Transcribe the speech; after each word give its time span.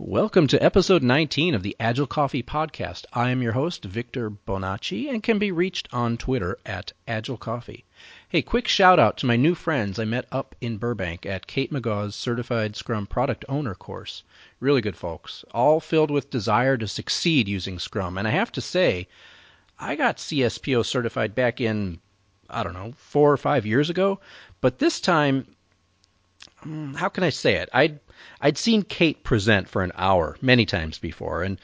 Welcome 0.00 0.46
to 0.46 0.62
episode 0.62 1.02
19 1.02 1.56
of 1.56 1.64
the 1.64 1.74
Agile 1.80 2.06
Coffee 2.06 2.44
Podcast. 2.44 3.04
I 3.12 3.30
am 3.30 3.42
your 3.42 3.54
host, 3.54 3.84
Victor 3.84 4.30
Bonacci, 4.30 5.10
and 5.10 5.24
can 5.24 5.40
be 5.40 5.50
reached 5.50 5.88
on 5.92 6.16
Twitter 6.16 6.56
at 6.64 6.92
Agile 7.08 7.36
Coffee. 7.36 7.84
Hey, 8.28 8.42
quick 8.42 8.68
shout 8.68 9.00
out 9.00 9.16
to 9.16 9.26
my 9.26 9.34
new 9.34 9.56
friends 9.56 9.98
I 9.98 10.04
met 10.04 10.26
up 10.30 10.54
in 10.60 10.78
Burbank 10.78 11.26
at 11.26 11.48
Kate 11.48 11.72
Megaw's 11.72 12.14
Certified 12.14 12.76
Scrum 12.76 13.08
Product 13.08 13.44
Owner 13.48 13.74
course. 13.74 14.22
Really 14.60 14.80
good 14.80 14.96
folks, 14.96 15.44
all 15.50 15.80
filled 15.80 16.12
with 16.12 16.30
desire 16.30 16.76
to 16.76 16.86
succeed 16.86 17.48
using 17.48 17.80
Scrum. 17.80 18.16
And 18.16 18.28
I 18.28 18.30
have 18.30 18.52
to 18.52 18.60
say, 18.60 19.08
I 19.80 19.96
got 19.96 20.18
CSPO 20.18 20.86
certified 20.86 21.34
back 21.34 21.60
in, 21.60 21.98
I 22.48 22.62
don't 22.62 22.74
know, 22.74 22.92
four 22.96 23.32
or 23.32 23.36
five 23.36 23.66
years 23.66 23.90
ago, 23.90 24.20
but 24.60 24.78
this 24.78 25.00
time 25.00 25.56
how 26.96 27.08
can 27.08 27.22
I 27.22 27.30
say 27.30 27.54
it? 27.54 27.68
I'd 27.72 28.00
I'd 28.40 28.58
seen 28.58 28.82
Kate 28.82 29.22
present 29.22 29.68
for 29.68 29.82
an 29.82 29.92
hour 29.94 30.36
many 30.42 30.66
times 30.66 30.98
before, 30.98 31.42
and 31.42 31.60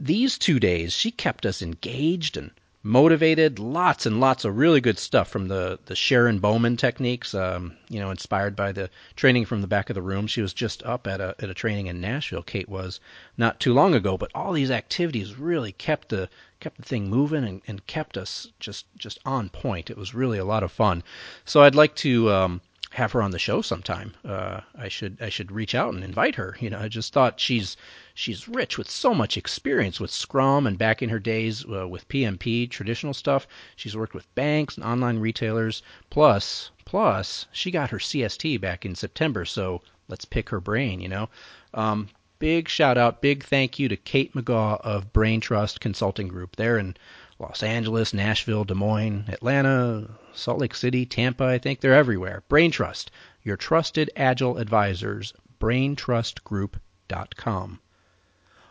these 0.00 0.38
two 0.38 0.58
days 0.58 0.92
she 0.92 1.12
kept 1.12 1.46
us 1.46 1.62
engaged 1.62 2.36
and 2.36 2.50
motivated. 2.82 3.60
Lots 3.60 4.04
and 4.04 4.18
lots 4.18 4.44
of 4.44 4.56
really 4.56 4.80
good 4.80 4.98
stuff 4.98 5.28
from 5.28 5.46
the 5.46 5.78
the 5.86 5.94
Sharon 5.94 6.40
Bowman 6.40 6.76
techniques. 6.76 7.32
Um, 7.32 7.76
you 7.88 8.00
know, 8.00 8.10
inspired 8.10 8.56
by 8.56 8.72
the 8.72 8.90
training 9.14 9.44
from 9.44 9.60
the 9.60 9.68
back 9.68 9.88
of 9.88 9.94
the 9.94 10.02
room. 10.02 10.26
She 10.26 10.42
was 10.42 10.52
just 10.52 10.82
up 10.82 11.06
at 11.06 11.20
a 11.20 11.36
at 11.38 11.50
a 11.50 11.54
training 11.54 11.86
in 11.86 12.00
Nashville. 12.00 12.42
Kate 12.42 12.68
was 12.68 12.98
not 13.36 13.60
too 13.60 13.72
long 13.72 13.94
ago, 13.94 14.18
but 14.18 14.32
all 14.34 14.52
these 14.52 14.70
activities 14.70 15.38
really 15.38 15.72
kept 15.72 16.08
the 16.08 16.28
kept 16.58 16.78
the 16.78 16.82
thing 16.82 17.08
moving 17.08 17.44
and, 17.44 17.62
and 17.68 17.86
kept 17.86 18.18
us 18.18 18.48
just 18.58 18.86
just 18.96 19.20
on 19.24 19.48
point. 19.48 19.90
It 19.90 19.96
was 19.96 20.12
really 20.12 20.38
a 20.38 20.44
lot 20.44 20.64
of 20.64 20.72
fun. 20.72 21.04
So 21.44 21.62
I'd 21.62 21.76
like 21.76 21.94
to. 21.96 22.32
Um, 22.32 22.60
have 22.92 23.12
her 23.12 23.22
on 23.22 23.30
the 23.30 23.38
show 23.38 23.62
sometime. 23.62 24.12
Uh, 24.22 24.60
I 24.74 24.88
should 24.88 25.16
I 25.20 25.30
should 25.30 25.50
reach 25.50 25.74
out 25.74 25.94
and 25.94 26.04
invite 26.04 26.34
her. 26.34 26.56
You 26.60 26.68
know, 26.70 26.78
I 26.78 26.88
just 26.88 27.12
thought 27.12 27.40
she's 27.40 27.76
she's 28.12 28.48
rich 28.48 28.76
with 28.76 28.90
so 28.90 29.14
much 29.14 29.38
experience 29.38 29.98
with 29.98 30.10
Scrum 30.10 30.66
and 30.66 30.76
back 30.76 31.02
in 31.02 31.08
her 31.08 31.18
days 31.18 31.64
uh, 31.64 31.88
with 31.88 32.08
PMP 32.08 32.70
traditional 32.70 33.14
stuff. 33.14 33.46
She's 33.76 33.96
worked 33.96 34.14
with 34.14 34.34
banks 34.34 34.76
and 34.76 34.84
online 34.84 35.18
retailers. 35.18 35.82
Plus 36.10 36.70
plus 36.84 37.46
she 37.50 37.70
got 37.70 37.90
her 37.90 37.98
CST 37.98 38.60
back 38.60 38.84
in 38.84 38.94
September. 38.94 39.46
So 39.46 39.80
let's 40.08 40.26
pick 40.26 40.50
her 40.50 40.60
brain. 40.60 41.00
You 41.00 41.08
know. 41.08 41.28
Um, 41.72 42.08
big 42.38 42.68
shout 42.68 42.98
out, 42.98 43.22
big 43.22 43.44
thank 43.44 43.78
you 43.78 43.88
to 43.88 43.96
Kate 43.96 44.34
Megaw 44.34 44.80
of 44.82 45.12
Brain 45.12 45.40
Trust 45.40 45.80
Consulting 45.80 46.26
Group 46.26 46.56
there 46.56 46.76
in 46.76 46.96
Los 47.42 47.62
Angeles, 47.64 48.14
Nashville, 48.14 48.62
Des 48.62 48.72
Moines, 48.72 49.24
Atlanta, 49.26 50.08
Salt 50.32 50.60
Lake 50.60 50.76
City, 50.76 51.04
Tampa, 51.04 51.44
I 51.44 51.58
think 51.58 51.80
they're 51.80 51.92
everywhere. 51.92 52.44
BrainTrust, 52.48 53.06
your 53.42 53.56
trusted 53.56 54.12
agile 54.14 54.58
advisors, 54.58 55.34
braintrustgroup.com. 55.60 57.80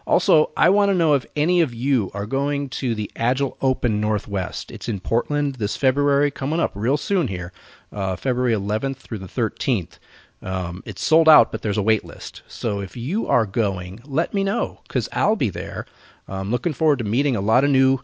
Also, 0.07 0.51
I 0.55 0.69
want 0.69 0.89
to 0.89 0.95
know 0.95 1.15
if 1.15 1.25
any 1.35 1.59
of 1.59 1.73
you 1.73 2.11
are 2.13 2.25
going 2.25 2.69
to 2.69 2.95
the 2.95 3.11
Agile 3.13 3.57
Open 3.61 3.99
Northwest. 3.99 4.71
It's 4.71 4.87
in 4.87 5.01
Portland 5.01 5.55
this 5.55 5.75
February, 5.75 6.31
coming 6.31 6.61
up 6.61 6.71
real 6.73 6.95
soon 6.95 7.27
here, 7.27 7.51
uh, 7.91 8.15
February 8.15 8.53
11th 8.53 8.95
through 8.97 9.19
the 9.19 9.27
13th. 9.27 9.99
Um, 10.41 10.81
it's 10.85 11.03
sold 11.03 11.27
out, 11.27 11.51
but 11.51 11.61
there's 11.61 11.77
a 11.77 11.83
wait 11.83 12.05
list. 12.05 12.41
So 12.47 12.79
if 12.79 12.95
you 12.95 13.27
are 13.27 13.45
going, 13.45 13.99
let 14.05 14.33
me 14.33 14.45
know 14.45 14.79
because 14.87 15.09
I'll 15.11 15.35
be 15.35 15.49
there. 15.49 15.85
I'm 16.27 16.51
looking 16.51 16.73
forward 16.73 16.99
to 16.99 17.05
meeting 17.05 17.35
a 17.35 17.41
lot 17.41 17.65
of 17.65 17.69
new 17.69 17.99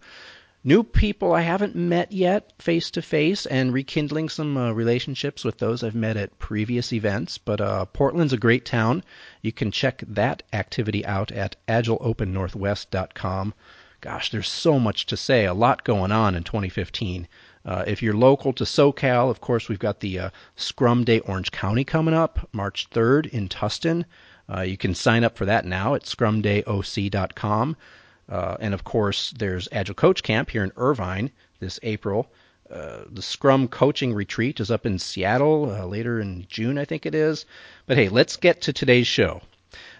new 0.64 0.84
people 0.84 1.34
I 1.34 1.42
haven't 1.42 1.76
met 1.76 2.12
yet 2.12 2.54
face 2.60 2.92
to 2.92 3.02
face 3.02 3.46
and 3.46 3.74
rekindling 3.74 4.30
some 4.30 4.58
uh, 4.58 4.72
relationships 4.72 5.46
with 5.46 5.60
those 5.60 5.84
I've 5.84 5.96
met 5.96 6.18
at 6.18 6.40
previous 6.40 6.92
events. 6.92 7.38
But 7.38 7.62
uh, 7.62 7.86
Portland's 7.86 8.34
a 8.34 8.38
great 8.38 8.66
town. 8.66 9.04
You 9.42 9.52
can 9.52 9.72
check 9.72 10.04
that 10.08 10.44
activity 10.52 11.06
out 11.06 11.32
at 11.32 11.56
agileopennorthwest.com. 11.68 13.54
Gosh, 14.02 14.30
there's 14.30 14.50
so 14.50 14.80
much 14.80 15.06
to 15.08 15.18
say, 15.18 15.46
a 15.46 15.54
lot 15.54 15.84
going 15.84 16.12
on 16.12 16.36
in 16.36 16.44
2015. 16.44 17.28
Uh, 17.66 17.84
if 17.86 18.02
you're 18.02 18.14
local 18.14 18.54
to 18.54 18.64
SoCal, 18.64 19.30
of 19.30 19.42
course, 19.42 19.68
we've 19.68 19.80
got 19.80 20.00
the 20.00 20.20
uh, 20.20 20.30
Scrum 20.56 21.04
Day 21.04 21.20
Orange 21.22 21.52
County 21.52 21.84
coming 21.84 22.14
up 22.14 22.48
March 22.54 22.90
3rd 22.92 23.28
in 23.28 23.50
Tustin. 23.50 24.06
Uh, 24.54 24.62
you 24.62 24.78
can 24.78 24.96
sign 24.96 25.24
up 25.24 25.38
for 25.38 25.46
that 25.46 25.66
now 25.66 25.94
at 25.94 26.04
scrumdayoc.com. 26.04 27.76
Uh, 28.30 28.58
and 28.60 28.74
of 28.74 28.84
course, 28.84 29.34
there's 29.38 29.68
Agile 29.72 29.96
Coach 29.96 30.24
Camp 30.24 30.50
here 30.50 30.64
in 30.64 30.72
Irvine 30.76 31.32
this 31.60 31.80
April. 31.84 32.30
Uh, 32.70 33.06
the 33.10 33.22
Scrum 33.22 33.68
Coaching 33.70 34.14
Retreat 34.14 34.60
is 34.60 34.70
up 34.70 34.86
in 34.86 35.00
Seattle 35.00 35.72
uh, 35.72 35.86
later 35.86 36.20
in 36.20 36.46
June, 36.50 36.78
I 36.78 36.84
think 36.84 37.06
it 37.06 37.16
is. 37.16 37.46
But 37.86 37.98
hey, 37.98 38.10
let's 38.10 38.36
get 38.36 38.62
to 38.64 38.74
today's 38.74 39.08
show. 39.08 39.42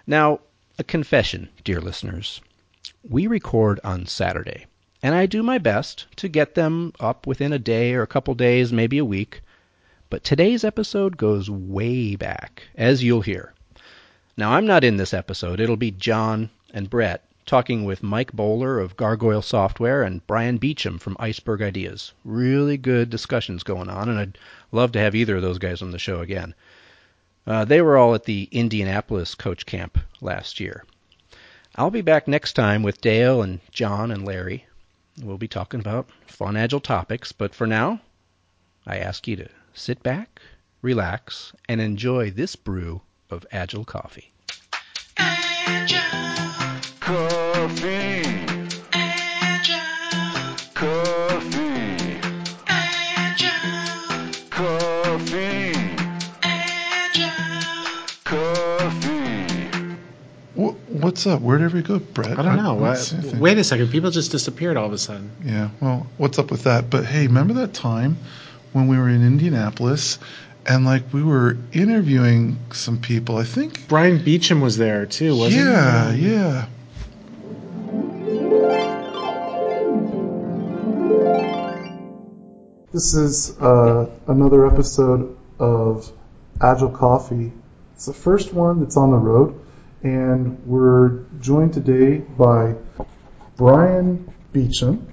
Now, 0.06 0.40
a 0.78 0.84
confession, 0.84 1.48
dear 1.64 1.80
listeners. 1.80 2.40
We 3.08 3.26
record 3.26 3.80
on 3.82 4.06
Saturday, 4.06 4.66
and 5.02 5.14
I 5.14 5.26
do 5.26 5.42
my 5.42 5.58
best 5.58 6.06
to 6.16 6.28
get 6.28 6.54
them 6.54 6.92
up 7.00 7.26
within 7.26 7.52
a 7.52 7.58
day 7.58 7.94
or 7.94 8.02
a 8.02 8.06
couple 8.06 8.34
days, 8.34 8.72
maybe 8.72 8.98
a 8.98 9.04
week. 9.04 9.40
But 10.10 10.24
today's 10.24 10.64
episode 10.64 11.16
goes 11.16 11.50
way 11.50 12.16
back, 12.16 12.64
as 12.76 13.02
you'll 13.02 13.22
hear. 13.22 13.54
Now, 14.36 14.52
I'm 14.52 14.66
not 14.66 14.84
in 14.84 14.98
this 14.98 15.14
episode. 15.14 15.60
It'll 15.60 15.76
be 15.76 15.90
Jon 15.90 16.50
and 16.72 16.88
Brett 16.90 17.27
talking 17.48 17.84
with 17.84 18.02
Mike 18.02 18.32
Bowler 18.32 18.78
of 18.78 18.96
Gargoyle 18.96 19.42
Software 19.42 20.02
and 20.02 20.24
Bryan 20.26 20.58
Beecham 20.58 20.98
from 20.98 21.16
Iceberg 21.18 21.62
Ideas. 21.62 22.12
Really 22.24 22.76
good 22.76 23.08
discussions 23.08 23.62
going 23.62 23.88
on, 23.88 24.08
and 24.08 24.18
I'd 24.18 24.38
love 24.70 24.92
to 24.92 24.98
have 24.98 25.14
either 25.14 25.36
of 25.36 25.42
those 25.42 25.58
guys 25.58 25.80
on 25.80 25.90
the 25.90 25.98
show 25.98 26.20
again. 26.20 26.54
Uh, 27.46 27.64
they 27.64 27.80
were 27.80 27.96
all 27.96 28.14
at 28.14 28.24
the 28.24 28.48
Indianapolis 28.52 29.34
Coach 29.34 29.64
Camp 29.64 29.98
last 30.20 30.60
year. 30.60 30.84
I'll 31.74 31.90
be 31.90 32.02
back 32.02 32.28
next 32.28 32.52
time 32.52 32.82
with 32.82 33.00
Dale 33.00 33.40
and 33.40 33.60
John 33.70 34.10
and 34.10 34.26
Larry. 34.26 34.66
We'll 35.22 35.38
be 35.38 35.48
talking 35.48 35.80
about 35.80 36.10
fun, 36.26 36.56
agile 36.56 36.80
topics, 36.80 37.32
but 37.32 37.54
for 37.54 37.66
now, 37.66 38.00
I 38.86 38.98
ask 38.98 39.26
you 39.26 39.36
to 39.36 39.48
sit 39.72 40.02
back, 40.02 40.40
relax, 40.82 41.52
and 41.68 41.80
enjoy 41.80 42.30
this 42.30 42.56
brew 42.56 43.00
of 43.30 43.46
Agile 43.50 43.84
coffee. 43.84 44.32
Agile. 45.16 46.07
Coffee. 47.08 48.22
Coffee. 50.74 52.20
Coffee. 54.50 55.72
Coffee. 58.24 59.96
What's 60.54 61.26
up? 61.26 61.40
Where'd 61.40 61.62
everybody 61.62 61.98
go, 61.98 61.98
Brett? 61.98 62.38
I 62.38 62.42
don't 62.42 62.56
know. 62.56 62.84
I, 62.84 63.38
wait 63.38 63.56
a 63.56 63.64
second. 63.64 63.88
People 63.88 64.10
just 64.10 64.30
disappeared 64.30 64.76
all 64.76 64.84
of 64.84 64.92
a 64.92 64.98
sudden. 64.98 65.30
Yeah. 65.42 65.70
Well, 65.80 66.06
what's 66.18 66.38
up 66.38 66.50
with 66.50 66.64
that? 66.64 66.90
But 66.90 67.06
hey, 67.06 67.26
remember 67.26 67.54
that 67.54 67.72
time 67.72 68.18
when 68.74 68.86
we 68.86 68.98
were 68.98 69.08
in 69.08 69.26
Indianapolis 69.26 70.18
and 70.66 70.84
like 70.84 71.10
we 71.14 71.22
were 71.22 71.56
interviewing 71.72 72.58
some 72.74 72.98
people? 73.00 73.38
I 73.38 73.44
think 73.44 73.88
Bryan 73.88 74.22
Beecham 74.22 74.60
was 74.60 74.76
there 74.76 75.06
too, 75.06 75.34
wasn't 75.34 75.64
yeah, 75.64 76.12
he? 76.12 76.28
Yeah, 76.28 76.34
yeah. 76.34 76.66
This 82.90 83.12
is 83.12 83.54
uh, 83.60 84.08
another 84.28 84.66
episode 84.66 85.36
of 85.58 86.10
Agile 86.58 86.88
Coffee. 86.88 87.52
It's 87.94 88.06
the 88.06 88.14
first 88.14 88.54
one 88.54 88.80
that's 88.80 88.96
on 88.96 89.10
the 89.10 89.18
road, 89.18 89.60
and 90.02 90.66
we're 90.66 91.24
joined 91.38 91.74
today 91.74 92.16
by 92.16 92.76
Bryan 93.58 94.32
Beecham 94.54 95.06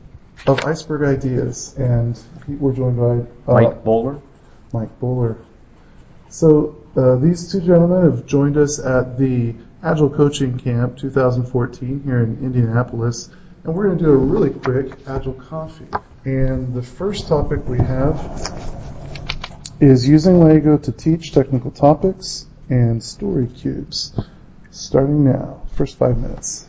of 0.47 0.63
Iceberg 0.63 1.03
Ideas, 1.03 1.75
and 1.78 2.18
we're 2.47 2.72
joined 2.72 2.96
by 2.96 3.52
uh, 3.52 3.62
Mike 3.62 3.84
Bowler. 3.84 4.22
Mike 4.72 4.97
Bowler. 5.02 5.36
So 6.30 6.81
uh, 6.96 7.18
these 7.18 7.52
two 7.52 7.59
gentlemen 7.59 8.09
have 8.09 8.25
joined 8.25 8.56
us 8.56 8.80
at 8.80 9.18
the 9.18 9.53
Agile 9.84 10.12
Coaching 10.12 10.57
Camp 10.57 10.97
2014 10.97 12.04
here 12.06 12.24
in 12.24 12.38
Indianapolis, 12.42 13.30
and 13.66 13.75
we're 13.75 13.88
going 13.88 13.98
to 13.98 14.04
do 14.06 14.12
a 14.12 14.16
really 14.16 14.51
quick 14.51 14.98
Agile 15.06 15.33
Coffee. 15.33 15.88
And 16.25 16.74
the 16.74 16.81
first 16.81 17.27
topic 17.27 17.68
we 17.68 17.77
have 17.77 18.19
is 19.80 20.10
using 20.10 20.44
Lego 20.44 20.75
to 20.75 20.92
teach 20.92 21.31
technical 21.31 21.69
topics 21.69 22.48
and 22.68 23.04
story 23.04 23.45
cubes. 23.45 24.19
Starting 24.72 25.24
now, 25.24 25.62
first 25.75 26.00
five 26.00 26.18
minutes. 26.18 26.68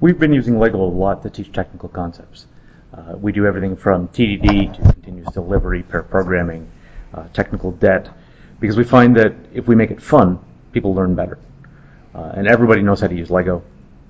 We've 0.00 0.18
been 0.18 0.32
using 0.32 0.58
Lego 0.58 0.82
a 0.82 0.82
lot 0.82 1.22
to 1.22 1.30
teach 1.30 1.52
technical 1.52 1.88
concepts. 1.88 2.46
Uh, 2.92 3.14
we 3.16 3.30
do 3.30 3.46
everything 3.46 3.76
from 3.76 4.08
TDD 4.08 4.74
to 4.74 4.92
continuous 4.94 5.32
delivery, 5.32 5.84
pair 5.84 6.02
programming, 6.02 6.68
uh, 7.14 7.28
technical 7.32 7.70
debt, 7.70 8.08
because 8.58 8.76
we 8.76 8.82
find 8.82 9.14
that 9.16 9.32
if 9.54 9.68
we 9.68 9.76
make 9.76 9.92
it 9.92 10.02
fun, 10.02 10.40
people 10.72 10.92
learn 10.92 11.14
better. 11.14 11.38
Uh, 12.12 12.32
and 12.34 12.48
everybody 12.48 12.82
knows 12.82 13.00
how 13.00 13.06
to 13.06 13.14
use 13.14 13.30
Lego, 13.30 13.62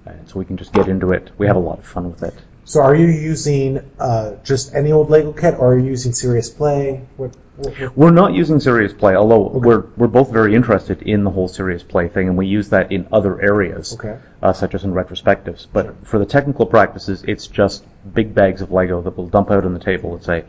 and 0.06 0.26
so 0.26 0.38
we 0.38 0.47
can 0.47 0.56
just 0.56 0.73
get 0.73 0.88
into 0.88 1.12
it. 1.12 1.31
We 1.37 1.47
have 1.47 1.56
a 1.56 1.61
lot 1.61 1.79
of 1.79 1.85
fun 1.85 2.11
with 2.11 2.23
it 2.23 2.35
So 2.67 2.83
are 2.83 2.97
you 2.97 3.07
using 3.07 3.79
uh, 3.99 4.35
just 4.43 4.75
any 4.75 4.91
old 4.91 5.09
Lego 5.09 5.33
kit, 5.33 5.55
or 5.55 5.75
are 5.75 5.79
you 5.79 5.87
using 5.87 6.13
Serious 6.13 6.51
Play? 6.51 7.07
What, 7.17 7.37
what, 7.57 7.79
what? 7.79 7.97
We're 7.97 8.11
not 8.11 8.35
using 8.35 8.59
serious 8.59 8.93
play, 8.93 9.15
although 9.15 9.49
we're 9.49 9.87
we're 9.97 10.09
both 10.09 10.33
very 10.33 10.57
interested 10.57 11.03
in 11.03 11.23
the 11.23 11.31
whole 11.31 11.47
serious 11.47 11.85
play 11.85 12.09
thing, 12.09 12.27
and 12.29 12.37
we 12.37 12.49
use 12.49 12.71
that 12.71 12.91
in 12.91 13.07
other 13.13 13.41
areas, 13.41 13.95
Okay. 13.95 14.19
uh, 14.43 14.53
such 14.53 14.75
as 14.75 14.83
in 14.83 14.93
retrospectives. 14.93 15.69
But 15.73 16.07
for 16.09 16.19
the 16.19 16.27
technical 16.27 16.67
practices, 16.67 17.23
it's 17.27 17.47
just 17.47 17.85
big 18.13 18.35
bags 18.35 18.63
of 18.63 18.73
Lego 18.73 19.01
that 19.01 19.17
we'll 19.17 19.29
dump 19.29 19.53
out 19.53 19.65
on 19.65 19.73
the 19.73 19.81
table 19.81 20.15
and 20.15 20.25
say, 20.25 20.45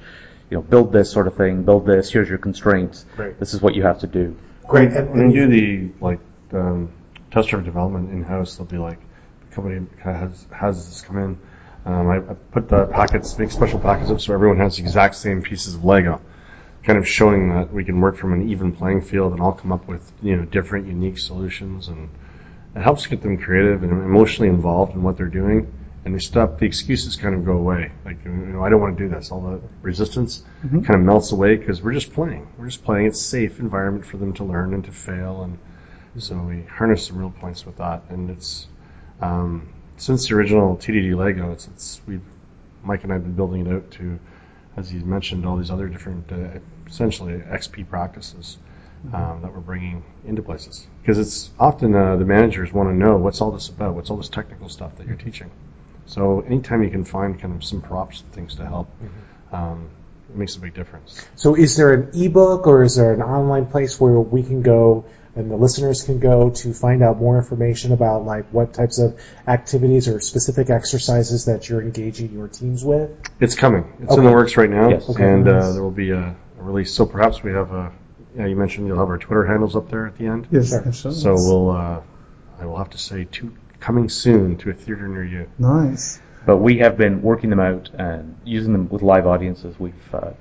you 0.50 0.58
know, 0.58 0.62
build 0.64 0.92
this 0.92 1.12
sort 1.12 1.28
of 1.28 1.36
thing, 1.38 1.64
build 1.64 1.86
this. 1.86 2.12
Here's 2.12 2.28
your 2.28 2.40
constraints. 2.40 3.06
Great. 3.16 3.40
This 3.40 3.54
is 3.54 3.62
what 3.62 3.75
you 3.75 3.84
have 3.84 4.00
to 4.00 4.08
do. 4.08 4.36
Great. 4.68 4.92
And, 4.92 5.12
When 5.12 5.30
you 5.31 5.46
do 5.46 5.48
the 5.48 5.94
like 6.02 6.19
um, 6.52 6.92
test 7.31 7.50
driven 7.50 7.64
development 7.64 8.10
in 8.12 8.24
house, 8.24 8.56
they'll 8.56 8.66
be 8.66 8.80
like 8.80 9.00
the 9.50 9.56
company 9.56 9.86
has 10.00 10.48
has 10.52 10.90
this 10.90 11.02
come 11.02 11.19
in. 11.19 11.38
Um, 11.88 12.07
I, 12.10 12.18
I 12.18 12.34
put 12.51 12.68
the 12.68 12.86
packets, 12.86 13.38
make 13.39 13.50
special 13.50 13.80
packets 13.80 14.12
up 14.12 14.19
so 14.19 14.34
everyone 14.34 14.57
has 14.57 14.75
the 14.75 14.84
exact 14.84 15.16
same 15.16 15.42
pieces 15.42 15.75
of 15.75 15.86
Lego, 15.86 16.19
kind 16.84 17.00
of 17.00 17.07
showing 17.07 17.50
that 17.50 17.72
we 17.72 17.86
can 17.86 18.01
work 18.01 18.18
from 18.18 18.34
an 18.34 18.50
even 18.50 18.74
playing 18.74 19.01
field 19.01 19.31
and 19.31 19.42
all 19.42 19.54
come 19.54 19.72
up 19.72 19.88
with 19.88 20.12
you 20.22 20.36
know 20.36 20.44
different, 20.44 20.88
unique 20.88 21.18
solutions, 21.18 21.88
and 21.88 22.10
it 22.75 22.81
helps 22.81 23.07
get 23.07 23.22
them 23.22 23.38
creative 23.38 23.84
and 23.84 23.92
emotionally 23.92 24.50
involved 24.50 24.95
in 24.95 25.01
what 25.01 25.16
they're 25.16 25.28
doing. 25.28 25.72
And 26.04 26.16
they 26.16 26.19
stop 26.19 26.60
the 26.60 26.66
excuses 26.66 27.18
kind 27.18 27.36
of 27.36 27.44
go 27.44 27.54
away. 27.54 27.92
Like 28.06 28.24
you 28.25 28.31
know, 28.31 28.63
I 28.63 28.69
don't 28.69 28.81
want 28.81 28.98
to 28.98 29.04
do 29.04 29.10
this. 29.10 29.31
All 29.31 29.42
the 29.42 29.62
resistance 29.81 30.44
kind 30.62 30.95
of 30.95 31.01
melts 31.01 31.31
away 31.31 31.56
because 31.56 31.81
we're 31.81 31.94
just 31.94 32.13
playing. 32.13 32.48
We're 32.57 32.68
just 32.68 32.83
playing. 32.83 33.07
It's 33.07 33.19
a 33.19 33.24
safe 33.24 33.60
environment 33.60 34.06
for 34.06 34.18
them 34.18 34.33
to 34.33 34.44
learn 34.44 34.74
and 34.74 34.86
to 34.86 34.92
fail 34.92 35.44
and 35.44 35.57
so 36.19 36.36
we 36.38 36.63
harness 36.63 37.07
some 37.07 37.18
real 37.18 37.30
points 37.30 37.66
with 37.66 37.78
that, 37.78 38.04
and 38.10 38.30
it's 38.31 38.68
um, 39.22 39.69
since 39.97 40.27
the 40.27 40.35
original 40.35 40.77
TDD 40.77 41.15
Lego, 41.15 41.51
it's, 41.51 41.67
it's 41.67 42.01
we've 42.07 42.21
Mike 42.83 43.03
and 43.03 43.11
I 43.11 43.15
have 43.15 43.23
been 43.23 43.33
building 43.33 43.67
it 43.67 43.73
out 43.73 43.91
to, 43.91 44.19
as 44.77 44.91
you 44.91 45.01
mentioned, 45.01 45.45
all 45.45 45.57
these 45.57 45.69
other 45.69 45.88
different, 45.88 46.31
uh, 46.31 46.59
essentially 46.88 47.33
XP 47.33 47.89
practices 47.89 48.57
um, 49.13 49.41
that 49.41 49.53
we're 49.53 49.59
bringing 49.59 50.03
into 50.25 50.41
places. 50.41 50.88
Because 51.01 51.19
it's 51.19 51.51
often 51.59 51.94
uh, 51.94 52.15
the 52.15 52.25
managers 52.25 52.71
want 52.71 52.89
to 52.89 52.95
know 52.95 53.17
what's 53.17 53.41
all 53.41 53.51
this 53.51 53.69
about, 53.69 53.94
what's 53.94 54.09
all 54.09 54.17
this 54.17 54.29
technical 54.29 54.69
stuff 54.69 54.97
that 54.97 55.07
you're 55.07 55.17
teaching. 55.17 55.51
So 56.05 56.41
anytime 56.41 56.83
you 56.83 56.89
can 56.89 57.03
find 57.03 57.39
kind 57.39 57.55
of 57.55 57.63
some 57.63 57.81
props 57.81 58.21
and 58.21 58.31
things 58.31 58.55
to 58.55 58.65
help, 58.65 58.89
um, 59.51 59.89
it 60.29 60.35
makes 60.35 60.55
a 60.55 60.59
big 60.59 60.73
difference. 60.73 61.25
so 61.35 61.55
is 61.55 61.75
there 61.75 61.94
an 61.94 62.11
ebook 62.13 62.67
or 62.67 62.83
is 62.83 62.95
there 62.95 63.13
an 63.13 63.21
online 63.21 63.65
place 63.65 63.99
where 63.99 64.19
we 64.19 64.44
can 64.44 64.61
go 64.61 65.05
and 65.38 65.51
the 65.51 65.56
listeners 65.56 66.04
can 66.04 66.19
go 66.19 66.50
to 66.50 66.74
find 66.74 67.04
out 67.04 67.18
more 67.18 67.38
information 67.38 67.92
about 67.92 68.25
like 68.25 68.45
what 68.51 68.74
types 68.74 69.00
of 69.00 69.19
activities 69.48 70.07
or 70.07 70.19
specific 70.19 70.69
exercises 70.69 71.45
that 71.45 71.69
you're 71.69 71.81
engaging 71.81 72.31
your 72.34 72.48
teams 72.48 72.84
with? 72.84 73.12
It's 73.39 73.56
coming. 73.56 73.86
It's 74.01 74.16
in 74.16 74.24
the 74.24 74.31
works 74.31 74.57
right 74.57 74.69
now, 74.69 74.89
Yes. 74.89 75.10
Okay. 75.10 75.24
and 75.24 75.48
uh, 75.48 75.72
there 75.74 75.84
will 75.84 75.92
be 75.92 76.12
a, 76.12 76.36
a 76.60 76.63
release. 76.63 76.94
So 76.94 77.06
perhaps 77.06 77.44
we 77.44 77.51
have 77.51 77.72
a. 77.72 77.92
Yeah, 78.36 78.45
you 78.45 78.56
mentioned 78.56 78.88
you'll 78.88 79.00
have 79.00 79.10
our 79.10 79.18
Twitter 79.18 79.45
handles 79.45 79.75
up 79.75 79.89
there 79.89 80.06
at 80.07 80.18
the 80.18 80.28
end. 80.28 80.48
Yes, 80.51 80.69
Sure. 80.69 80.84
yes, 80.86 81.01
sure. 81.01 81.12
So 81.12 81.34
we'll. 81.34 81.72
Uh, 81.72 82.01
I 82.60 82.66
will 82.66 82.78
have 82.78 82.90
to 82.92 82.98
say, 82.98 83.25
to 83.25 83.56
coming 83.80 84.10
soon 84.10 84.57
to 84.57 84.72
a 84.72 84.74
theater 84.74 85.07
near 85.07 85.24
you. 85.24 85.48
Nice. 85.60 86.19
But 86.45 86.57
we 86.57 86.80
have 86.80 86.98
been 86.98 87.22
working 87.22 87.50
them 87.50 87.60
out 87.60 87.90
and 87.94 88.38
using 88.45 88.72
them 88.74 88.90
with 88.90 89.01
live 89.01 89.28
audiences. 89.28 89.80
We've 89.80 89.94
uh, 90.13 90.31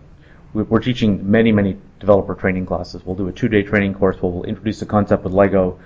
we're 0.55 0.81
teaching 0.81 1.31
many 1.31 1.53
many 1.53 1.77
developer 2.01 2.35
training 2.35 2.67
classes. 2.67 3.05
We'll 3.05 3.17
do 3.17 3.29
a 3.29 3.33
two 3.33 3.49
day 3.49 3.63
training 3.63 3.95
course 3.95 4.21
where 4.21 4.31
we'll 4.31 4.45
introduce 4.45 4.81
the 4.81 4.87
concept 4.87 5.25
with 5.25 5.33
Lego, 5.33 5.79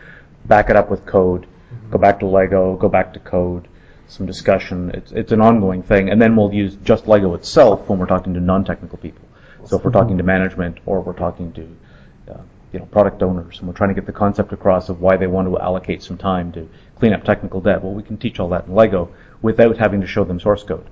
back 0.45 0.71
it 0.71 0.77
up 0.77 0.91
with 0.91 1.07
code, 1.07 1.47
go 1.91 1.99
back 1.99 2.21
to 2.21 2.27
Lego, 2.27 2.77
go 2.77 2.89
back 2.89 3.15
to 3.15 3.21
code, 3.21 3.69
some 4.09 4.27
discussion. 4.27 4.91
It's 4.95 5.13
it's 5.13 5.33
an 5.33 5.41
ongoing 5.41 5.83
thing, 5.83 6.11
and 6.11 6.21
then 6.21 6.37
we'll 6.37 6.53
use 6.53 6.77
just 6.77 7.07
Lego 7.07 7.35
itself 7.35 7.89
when 7.89 7.99
we're 7.99 8.07
talking 8.07 8.35
to 8.35 8.41
non 8.41 8.65
technical 8.65 8.99
people. 8.99 9.29
So 9.67 9.77
if 9.77 9.85
we're 9.85 9.93
talking 9.93 10.19
to 10.19 10.25
management 10.25 10.79
or 10.87 11.01
we're 11.01 11.13
talking 11.13 11.53
to 11.53 12.33
uh, 12.33 12.41
you 12.73 12.79
know, 12.79 12.87
product 12.87 13.23
owners, 13.23 13.59
and 13.59 13.69
we're 13.69 13.75
trying 13.75 13.91
to 13.91 13.95
get 13.95 14.07
the 14.07 14.13
concept 14.13 14.53
across 14.53 14.89
of 14.89 15.01
why 15.01 15.17
they 15.17 15.27
want 15.27 15.49
to 15.49 15.59
allocate 15.59 16.03
some 16.03 16.17
time 16.17 16.53
to 16.53 16.69
clean 16.99 17.13
up 17.13 17.25
technical 17.25 17.61
debt. 17.61 17.83
Well, 17.83 17.95
we 17.95 18.03
can 18.03 18.17
teach 18.17 18.39
all 18.39 18.51
that 18.51 18.67
in 18.67 18.75
Lego 18.75 19.13
without 19.43 19.77
having 19.77 20.01
to 20.03 20.07
show 20.07 20.25
them 20.25 20.39
source 20.39 20.63
code. 20.63 20.87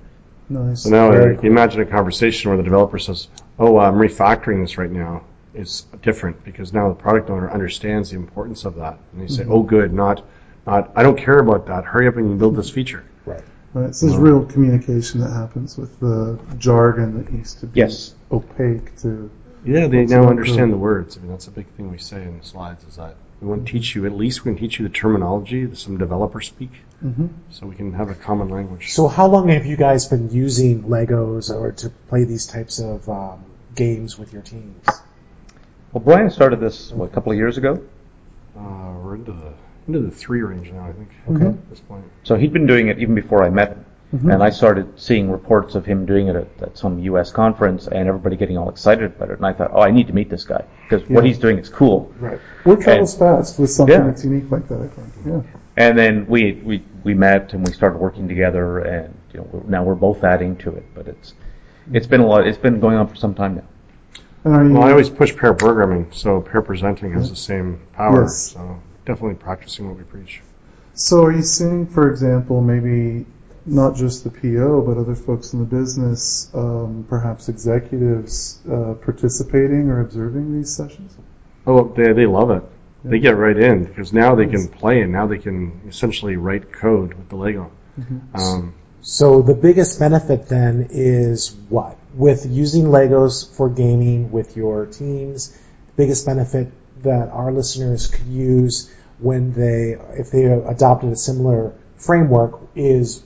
Nice. 0.49 0.83
So 0.83 0.89
now 0.89 1.11
Very 1.11 1.37
uh, 1.37 1.41
you 1.41 1.49
imagine 1.49 1.81
a 1.81 1.85
conversation 1.85 2.49
where 2.49 2.57
the 2.57 2.63
developer 2.63 2.99
says, 2.99 3.27
"Oh, 3.59 3.77
I'm 3.77 3.95
refactoring 3.95 4.61
this 4.61 4.77
right 4.77 4.91
now." 4.91 5.23
It's 5.53 5.81
different 6.01 6.43
because 6.43 6.73
now 6.73 6.89
the 6.89 6.95
product 6.95 7.29
owner 7.29 7.49
understands 7.51 8.11
the 8.11 8.15
importance 8.15 8.65
of 8.65 8.75
that, 8.75 8.99
and 9.13 9.21
they 9.21 9.27
say, 9.27 9.43
mm-hmm. 9.43 9.51
"Oh, 9.51 9.63
good, 9.63 9.93
not, 9.93 10.23
not. 10.65 10.91
I 10.95 11.03
don't 11.03 11.17
care 11.17 11.39
about 11.39 11.65
that. 11.67 11.83
Hurry 11.85 12.07
up 12.07 12.17
and 12.17 12.39
build 12.39 12.55
this 12.55 12.69
feature." 12.69 13.03
Right. 13.25 13.43
Right. 13.73 13.93
So 13.93 14.07
there's 14.07 14.17
real 14.17 14.45
communication 14.45 15.19
that 15.21 15.31
happens 15.31 15.77
with 15.77 15.99
the 15.99 16.39
jargon 16.57 17.23
that 17.23 17.31
used 17.31 17.59
to 17.59 17.67
be 17.67 17.79
Yes. 17.79 18.15
opaque 18.31 18.95
to. 19.01 19.29
Yeah, 19.65 19.87
they 19.87 20.05
now 20.05 20.27
understand 20.27 20.71
the 20.73 20.77
words. 20.77 21.17
I 21.17 21.21
mean, 21.21 21.29
that's 21.29 21.47
a 21.47 21.51
big 21.51 21.67
thing 21.75 21.91
we 21.91 21.97
say 21.97 22.23
in 22.23 22.39
the 22.39 22.45
slides 22.45 22.83
is 22.85 22.95
that 22.95 23.15
we 23.41 23.47
want 23.47 23.65
to 23.65 23.71
teach 23.71 23.95
you 23.95 24.05
at 24.05 24.13
least 24.13 24.43
we 24.43 24.51
can 24.51 24.59
teach 24.59 24.79
you 24.79 24.87
the 24.87 24.93
terminology, 24.93 25.65
that 25.65 25.77
some 25.77 25.97
developer 25.97 26.41
speak, 26.41 26.71
Mm-hmm. 27.03 27.27
so 27.51 27.65
we 27.65 27.75
can 27.75 27.93
have 27.93 28.09
a 28.09 28.15
common 28.15 28.49
language. 28.49 28.91
So 28.93 29.07
how 29.07 29.27
long 29.27 29.47
have 29.49 29.65
you 29.65 29.77
guys 29.77 30.07
been 30.07 30.31
using 30.31 30.83
Legos 30.83 31.49
or 31.49 31.71
to 31.71 31.89
play 32.09 32.25
these 32.25 32.45
types 32.45 32.79
of 32.79 33.07
um, 33.07 33.45
games 33.73 34.17
with 34.19 34.33
your 34.33 34.41
teams? 34.41 34.85
Well, 35.93 36.03
Bryan 36.03 36.29
started 36.29 36.59
this 36.59 36.91
what, 36.91 37.05
a 37.05 37.13
couple 37.13 37.31
of 37.31 37.37
years 37.37 37.57
ago, 37.57 37.81
Uh, 38.57 38.93
we're 39.01 39.15
into 39.15 39.31
the 39.31 39.53
into 39.87 39.99
the 40.01 40.11
three 40.11 40.41
range 40.41 40.69
now, 40.71 40.85
I 40.87 40.91
think. 40.91 41.09
Okay. 41.31 41.47
At 41.47 41.69
this 41.69 41.79
point. 41.79 42.03
so 42.23 42.35
he'd 42.35 42.53
been 42.53 42.67
doing 42.67 42.89
it 42.89 42.99
even 42.99 43.15
before 43.15 43.43
I 43.43 43.49
met 43.49 43.69
him. 43.69 43.85
Mm-hmm. 44.13 44.31
And 44.31 44.43
I 44.43 44.49
started 44.49 44.99
seeing 44.99 45.29
reports 45.31 45.75
of 45.75 45.85
him 45.85 46.05
doing 46.05 46.27
it 46.29 46.35
at, 46.35 46.47
at 46.61 46.77
some 46.77 46.97
U.S. 46.99 47.31
conference, 47.31 47.87
and 47.87 48.07
everybody 48.07 48.35
getting 48.37 48.57
all 48.57 48.69
excited 48.69 49.03
about 49.03 49.29
it. 49.29 49.37
And 49.37 49.45
I 49.45 49.53
thought, 49.53 49.69
oh, 49.71 49.81
I 49.81 49.91
need 49.91 50.07
to 50.07 50.13
meet 50.13 50.29
this 50.31 50.43
guy 50.45 50.65
because 50.89 51.07
what 51.09 51.23
he's 51.23 51.37
doing 51.37 51.59
is 51.59 51.69
cool. 51.69 52.11
Right. 52.19 52.39
Word 52.65 52.81
travels 52.81 53.15
fast 53.17 53.59
with 53.59 53.69
something 53.71 53.95
Yeah. 53.95 54.05
that's 54.07 54.23
unique 54.23 54.49
like 54.51 54.67
that. 54.67 54.81
I 54.81 54.87
think. 54.87 55.07
Yeah. 55.25 55.41
And 55.79 55.97
then 55.97 56.27
we, 56.27 56.53
we, 56.55 56.83
we 57.05 57.13
met 57.13 57.53
and 57.53 57.65
we 57.65 57.71
started 57.71 57.99
working 57.99 58.27
together, 58.27 58.79
and 58.79 59.17
you 59.33 59.39
know, 59.39 59.49
we're, 59.49 59.69
now 59.69 59.83
we're 59.83 59.95
both 59.95 60.25
adding 60.25 60.57
to 60.57 60.75
it. 60.75 60.85
But 60.93 61.07
it's 61.07 61.33
it's 61.93 62.05
been 62.05 62.19
a 62.19 62.27
lot. 62.27 62.45
It's 62.45 62.57
been 62.57 62.81
going 62.81 62.97
on 62.97 63.07
for 63.07 63.15
some 63.15 63.33
time 63.33 63.55
now. 63.55 63.63
And 64.43 64.53
are 64.53 64.65
you? 64.65 64.73
Well, 64.73 64.83
I 64.83 64.91
always 64.91 65.09
push 65.09 65.33
pair 65.33 65.53
programming, 65.53 66.11
so 66.11 66.41
pair 66.41 66.61
presenting 66.61 67.13
has 67.13 67.29
the 67.29 67.35
same 67.37 67.79
power. 67.93 68.23
Yes. 68.23 68.51
So 68.51 68.81
definitely 69.05 69.35
practicing 69.35 69.87
what 69.87 69.97
we 69.97 70.03
preach. 70.03 70.41
So 70.95 71.23
are 71.23 71.31
you 71.31 71.43
seeing, 71.43 71.87
for 71.87 72.11
example, 72.11 72.61
maybe 72.61 73.25
not 73.65 73.95
just 73.95 74.25
the 74.25 74.31
PO, 74.31 74.81
but 74.81 74.97
other 74.97 75.15
folks 75.15 75.53
in 75.53 75.59
the 75.59 75.65
business, 75.65 76.51
um, 76.53 77.05
perhaps 77.07 77.47
executives, 77.47 78.59
uh, 78.69 78.95
participating 78.95 79.89
or 79.89 80.01
observing 80.01 80.57
these 80.57 80.75
sessions? 80.75 81.15
Oh, 81.65 81.87
they 81.95 82.11
they 82.11 82.25
love 82.25 82.51
it. 82.51 82.63
They 83.03 83.19
get 83.19 83.37
right 83.37 83.57
in 83.57 83.85
because 83.85 84.11
now 84.11 84.35
they 84.35 84.45
can 84.45 84.67
play 84.67 85.01
and 85.01 85.11
now 85.11 85.27
they 85.27 85.37
can 85.37 85.81
essentially 85.87 86.35
write 86.35 86.71
code 86.71 87.13
with 87.13 87.29
the 87.29 87.35
Lego. 87.35 87.71
Um, 88.33 88.73
So 89.01 89.41
the 89.41 89.53
biggest 89.53 89.99
benefit 89.99 90.47
then 90.47 90.89
is 90.91 91.55
what? 91.69 91.97
With 92.13 92.45
using 92.45 92.85
Legos 92.85 93.55
for 93.55 93.69
gaming 93.69 94.31
with 94.31 94.57
your 94.57 94.85
teams, 94.85 95.49
the 95.49 95.93
biggest 95.95 96.25
benefit 96.25 96.71
that 97.03 97.29
our 97.29 97.51
listeners 97.51 98.07
could 98.07 98.27
use 98.27 98.91
when 99.19 99.53
they, 99.53 99.97
if 100.17 100.31
they 100.31 100.45
adopted 100.45 101.11
a 101.11 101.15
similar 101.15 101.73
framework 101.97 102.59
is, 102.75 103.23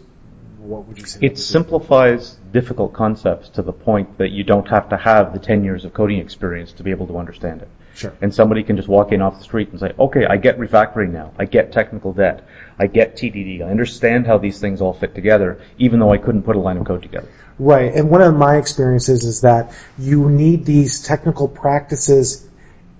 what 0.60 0.88
would 0.88 1.00
you 1.00 1.06
say? 1.06 1.20
It 1.22 1.40
simplifies 1.40 2.38
difficult 2.52 2.94
concepts 2.94 3.50
to 3.50 3.64
the 3.64 3.74
point 3.74 4.18
that 4.20 4.30
you 4.30 4.44
don't 4.44 4.68
have 4.68 4.90
to 4.90 4.98
have 4.98 5.34
the 5.34 5.40
10 5.40 5.64
years 5.64 5.86
of 5.86 5.94
coding 5.94 6.20
experience 6.20 6.72
to 6.74 6.84
be 6.84 6.92
able 6.92 7.08
to 7.08 7.18
understand 7.18 7.64
it. 7.64 7.70
Sure. 7.96 8.14
And 8.22 8.34
somebody 8.34 8.64
can 8.64 8.76
just 8.76 8.88
walk 8.88 9.12
in 9.12 9.22
off 9.22 9.38
the 9.38 9.44
street 9.44 9.70
and 9.70 9.80
say, 9.80 9.94
okay, 9.98 10.26
I 10.26 10.38
get 10.38 10.58
refactoring 10.58 11.12
now. 11.12 11.32
I 11.38 11.46
get 11.46 11.72
technical 11.72 12.14
debt. 12.14 12.48
I 12.80 12.88
get 12.88 13.16
TDD. 13.16 13.62
I 13.62 13.70
understand 13.70 14.26
how 14.26 14.40
these 14.40 14.60
things 14.60 14.82
all 14.82 14.94
fit 14.94 15.14
together, 15.14 15.62
even 15.78 16.00
though 16.00 16.12
I 16.12 16.18
couldn't 16.18 16.44
put 16.44 16.56
a 16.56 16.60
line 16.60 16.78
of 16.78 16.86
code 16.86 17.04
together. 17.04 17.30
Right. 17.60 17.94
And 17.94 18.10
one 18.10 18.22
of 18.22 18.36
my 18.36 18.58
experiences 18.58 19.24
is 19.26 19.42
that 19.42 19.76
you 20.00 20.30
need 20.30 20.66
these 20.66 21.04
technical 21.04 21.48
practices 21.48 22.48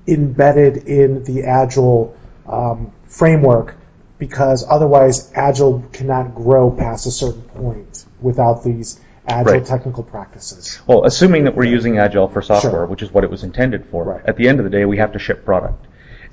embedded 0.06 0.78
in 0.88 1.24
the 1.24 1.44
Agile 1.44 2.16
um, 2.48 2.92
framework 3.08 3.76
because 4.20 4.66
otherwise 4.70 5.32
Agile 5.34 5.84
cannot 5.92 6.36
grow 6.36 6.70
past 6.72 7.08
a 7.08 7.12
certain 7.12 7.42
point 7.42 8.06
without 8.22 8.64
these 8.64 9.00
Agile 9.28 9.54
Right. 9.54 9.66
technical 9.66 10.04
practices. 10.04 10.82
Well, 10.86 11.06
assuming 11.06 11.46
that 11.46 11.56
we're 11.56 11.64
using 11.66 11.98
Agile 11.98 12.28
for 12.28 12.42
software, 12.42 12.72
Sure. 12.72 12.86
which 12.86 13.02
is 13.02 13.14
what 13.14 13.24
it 13.24 13.30
was 13.32 13.44
intended 13.44 13.86
for, 13.86 14.04
Right. 14.04 14.22
at 14.26 14.36
the 14.36 14.48
end 14.50 14.60
of 14.60 14.66
the 14.66 14.70
day, 14.70 14.84
we 14.86 14.98
have 14.98 15.14
to 15.14 15.20
ship 15.20 15.46
product. 15.46 15.88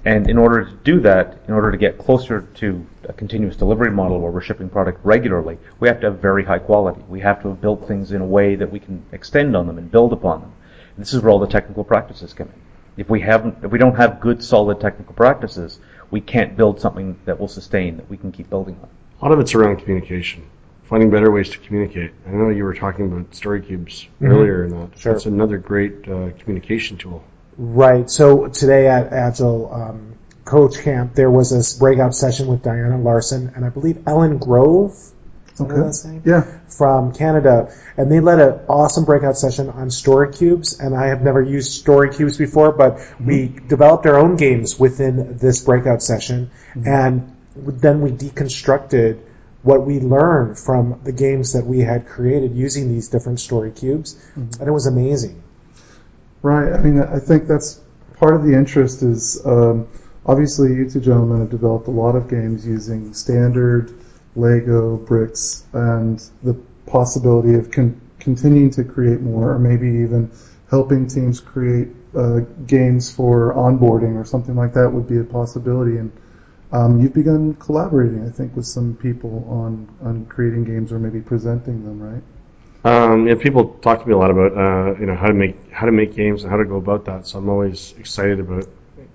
And 0.05 0.29
in 0.31 0.39
order 0.39 0.65
to 0.65 0.71
do 0.83 0.99
that, 1.01 1.37
in 1.47 1.55
order 1.55 1.71
to 1.71 1.77
get 1.77 1.99
closer 1.99 2.41
to 2.55 2.83
a 3.09 3.13
continuous 3.13 3.55
delivery 3.55 3.91
model 3.91 4.19
where 4.19 4.31
we're 4.33 4.41
shipping 4.41 4.69
product 4.71 4.99
regularly, 5.05 5.59
we 5.79 5.89
have 5.89 6.01
to 6.01 6.07
have 6.07 6.19
very 6.21 6.45
high 6.45 6.59
quality. 6.59 7.03
We 7.09 7.21
have 7.21 7.43
to 7.43 7.49
have 7.49 7.61
built 7.61 7.87
things 7.87 8.11
in 8.11 8.23
a 8.23 8.27
way 8.27 8.55
that 8.57 8.73
we 8.73 8.81
can 8.81 9.03
extend 9.13 9.55
on 9.57 9.67
them 9.67 9.77
and 9.79 9.91
build 9.91 10.13
upon 10.13 10.41
them. 10.41 10.53
And 10.97 11.05
this 11.05 11.13
is 11.13 11.23
where 11.23 11.31
all 11.31 11.39
the 11.39 11.47
technical 11.47 11.85
practices 11.85 12.33
come 12.33 12.49
in. 12.49 12.61
If 12.97 13.09
we 13.11 13.21
haven't, 13.21 13.57
if 13.63 13.71
we 13.71 13.79
don't 13.79 13.97
have 13.97 14.21
good, 14.21 14.43
solid 14.43 14.81
technical 14.81 15.15
practices, 15.15 15.79
we 16.11 16.21
can't 16.21 16.57
build 16.57 16.81
something 16.81 17.17
that 17.27 17.39
will 17.39 17.49
sustain, 17.49 17.97
that 17.99 18.11
we 18.11 18.17
can 18.17 18.33
keep 18.33 18.51
building 18.51 18.77
on. 18.83 18.89
a 19.21 19.25
lot 19.27 19.33
of 19.33 19.39
it's 19.39 19.55
around 19.55 19.77
communication. 19.77 20.43
Finding 20.91 21.09
better 21.11 21.31
ways 21.31 21.49
to 21.51 21.59
communicate. 21.59 22.11
I 22.27 22.33
know 22.33 22.49
you 22.49 22.65
were 22.65 22.75
talking 22.75 23.07
about 23.07 23.33
story 23.35 23.63
cubes 23.63 24.07
Mm-hmm. 24.21 24.27
earlier, 24.27 24.65
and 24.65 24.73
that 24.91 24.99
Sure. 24.99 25.13
that's 25.13 25.25
another 25.27 25.57
great 25.59 26.07
uh, 26.09 26.31
communication 26.41 26.99
tool. 26.99 27.23
Right. 27.57 28.11
So 28.11 28.49
today 28.49 28.89
at 28.89 29.13
Agile 29.13 29.73
um, 29.73 30.15
Coach 30.45 30.79
Camp, 30.81 31.15
there 31.15 31.31
was 31.31 31.51
this 31.51 31.75
breakout 31.79 32.15
session 32.15 32.49
with 32.49 32.63
Diana 32.63 32.99
Larsen 32.99 33.53
and 33.55 33.65
I 33.65 33.69
believe 33.69 33.99
Ellen 34.07 34.39
Grove. 34.39 34.93
Is 34.93 35.59
that 35.59 36.11
Okay. 36.17 36.21
Yeah. 36.25 36.45
From 36.69 37.13
Canada, 37.13 37.73
and 37.97 38.11
they 38.11 38.19
led 38.21 38.41
an 38.41 38.61
awesome 38.69 39.05
breakout 39.05 39.37
session 39.37 39.69
on 39.69 39.91
story 39.91 40.33
cubes. 40.33 40.81
And 40.81 40.97
I 40.97 41.07
have 41.09 41.23
never 41.23 41.41
used 41.43 41.73
story 41.73 42.11
cubes 42.13 42.37
before, 42.39 42.73
but 42.73 42.99
we 43.25 43.47
developed 43.69 44.07
our 44.07 44.17
own 44.17 44.37
games 44.37 44.77
within 44.79 45.37
this 45.39 45.61
breakout 45.63 46.03
session, 46.03 46.51
and 46.75 47.37
then 47.55 48.01
we 48.01 48.11
deconstructed 48.11 49.19
what 49.63 49.85
we 49.85 50.01
learned 50.01 50.59
from 50.59 51.01
the 51.05 51.13
games 51.13 51.53
that 51.53 51.67
we 51.67 51.81
had 51.81 52.07
created 52.07 52.55
using 52.55 52.89
these 52.89 53.09
different 53.09 53.41
story 53.41 53.71
cubes, 53.71 54.17
and 54.59 54.69
it 54.69 54.73
was 54.73 54.87
amazing. 54.87 55.43
Right. 56.43 56.73
I 56.73 56.79
mean, 56.79 57.01
I 57.03 57.19
think 57.19 57.47
that's 57.47 57.81
part 58.17 58.35
of 58.35 58.45
the 58.45 58.55
interest 58.55 59.03
is 59.03 59.45
um, 59.45 59.87
obviously 60.25 60.75
you 60.75 60.89
two 60.89 61.01
gentlemen 61.01 61.41
have 61.41 61.51
developed 61.51 61.89
a 61.89 61.91
lot 61.91 62.17
of 62.17 62.29
games 62.29 62.67
using 62.67 63.13
standard 63.13 63.93
Lego 64.37 64.97
bricks 64.97 65.65
and 65.73 66.23
the 66.43 66.55
possibility 66.87 67.55
of 67.55 67.71
con- 67.71 68.01
continuing 68.19 68.71
to 68.71 68.85
create 68.85 69.21
more 69.21 69.53
or 69.53 69.59
maybe 69.59 69.89
even 69.89 70.31
helping 70.71 71.07
teams 71.07 71.41
create 71.41 71.89
uh, 72.17 72.41
games 72.67 73.13
for 73.13 73.55
onboarding 73.55 74.21
or 74.21 74.25
something 74.25 74.55
like 74.55 74.73
that 74.75 74.89
would 74.89 75.09
be 75.09 75.19
a 75.19 75.25
possibility. 75.25 75.97
And 75.99 76.13
um, 76.73 77.01
you've 77.01 77.15
begun 77.15 77.55
collaborating, 77.55 78.27
I 78.27 78.31
think, 78.31 78.55
with 78.55 78.67
some 78.67 78.97
people 78.97 79.45
on, 79.49 79.89
on 80.03 80.27
creating 80.27 80.65
games 80.65 80.93
or 80.93 80.99
maybe 80.99 81.21
presenting 81.21 81.85
them, 81.85 82.01
right? 82.01 82.23
Um, 82.83 83.27
yeah, 83.27 83.35
people 83.35 83.75
talk 83.83 84.01
to 84.03 84.09
me 84.09 84.15
a 84.15 84.17
lot 84.17 84.31
about 84.31 84.57
uh, 84.57 84.99
you 84.99 85.05
know 85.05 85.15
how 85.15 85.27
to 85.27 85.35
make 85.35 85.71
how 85.71 85.85
to 85.85 85.93
make 85.93 86.15
games 86.15 86.45
and 86.45 86.51
how 86.51 86.57
to 86.57 86.65
go 86.65 86.77
about 86.77 87.05
that. 87.05 87.27
So 87.27 87.39
I'm 87.39 87.49
always 87.51 87.95
excited 87.99 88.41
about 88.41 88.67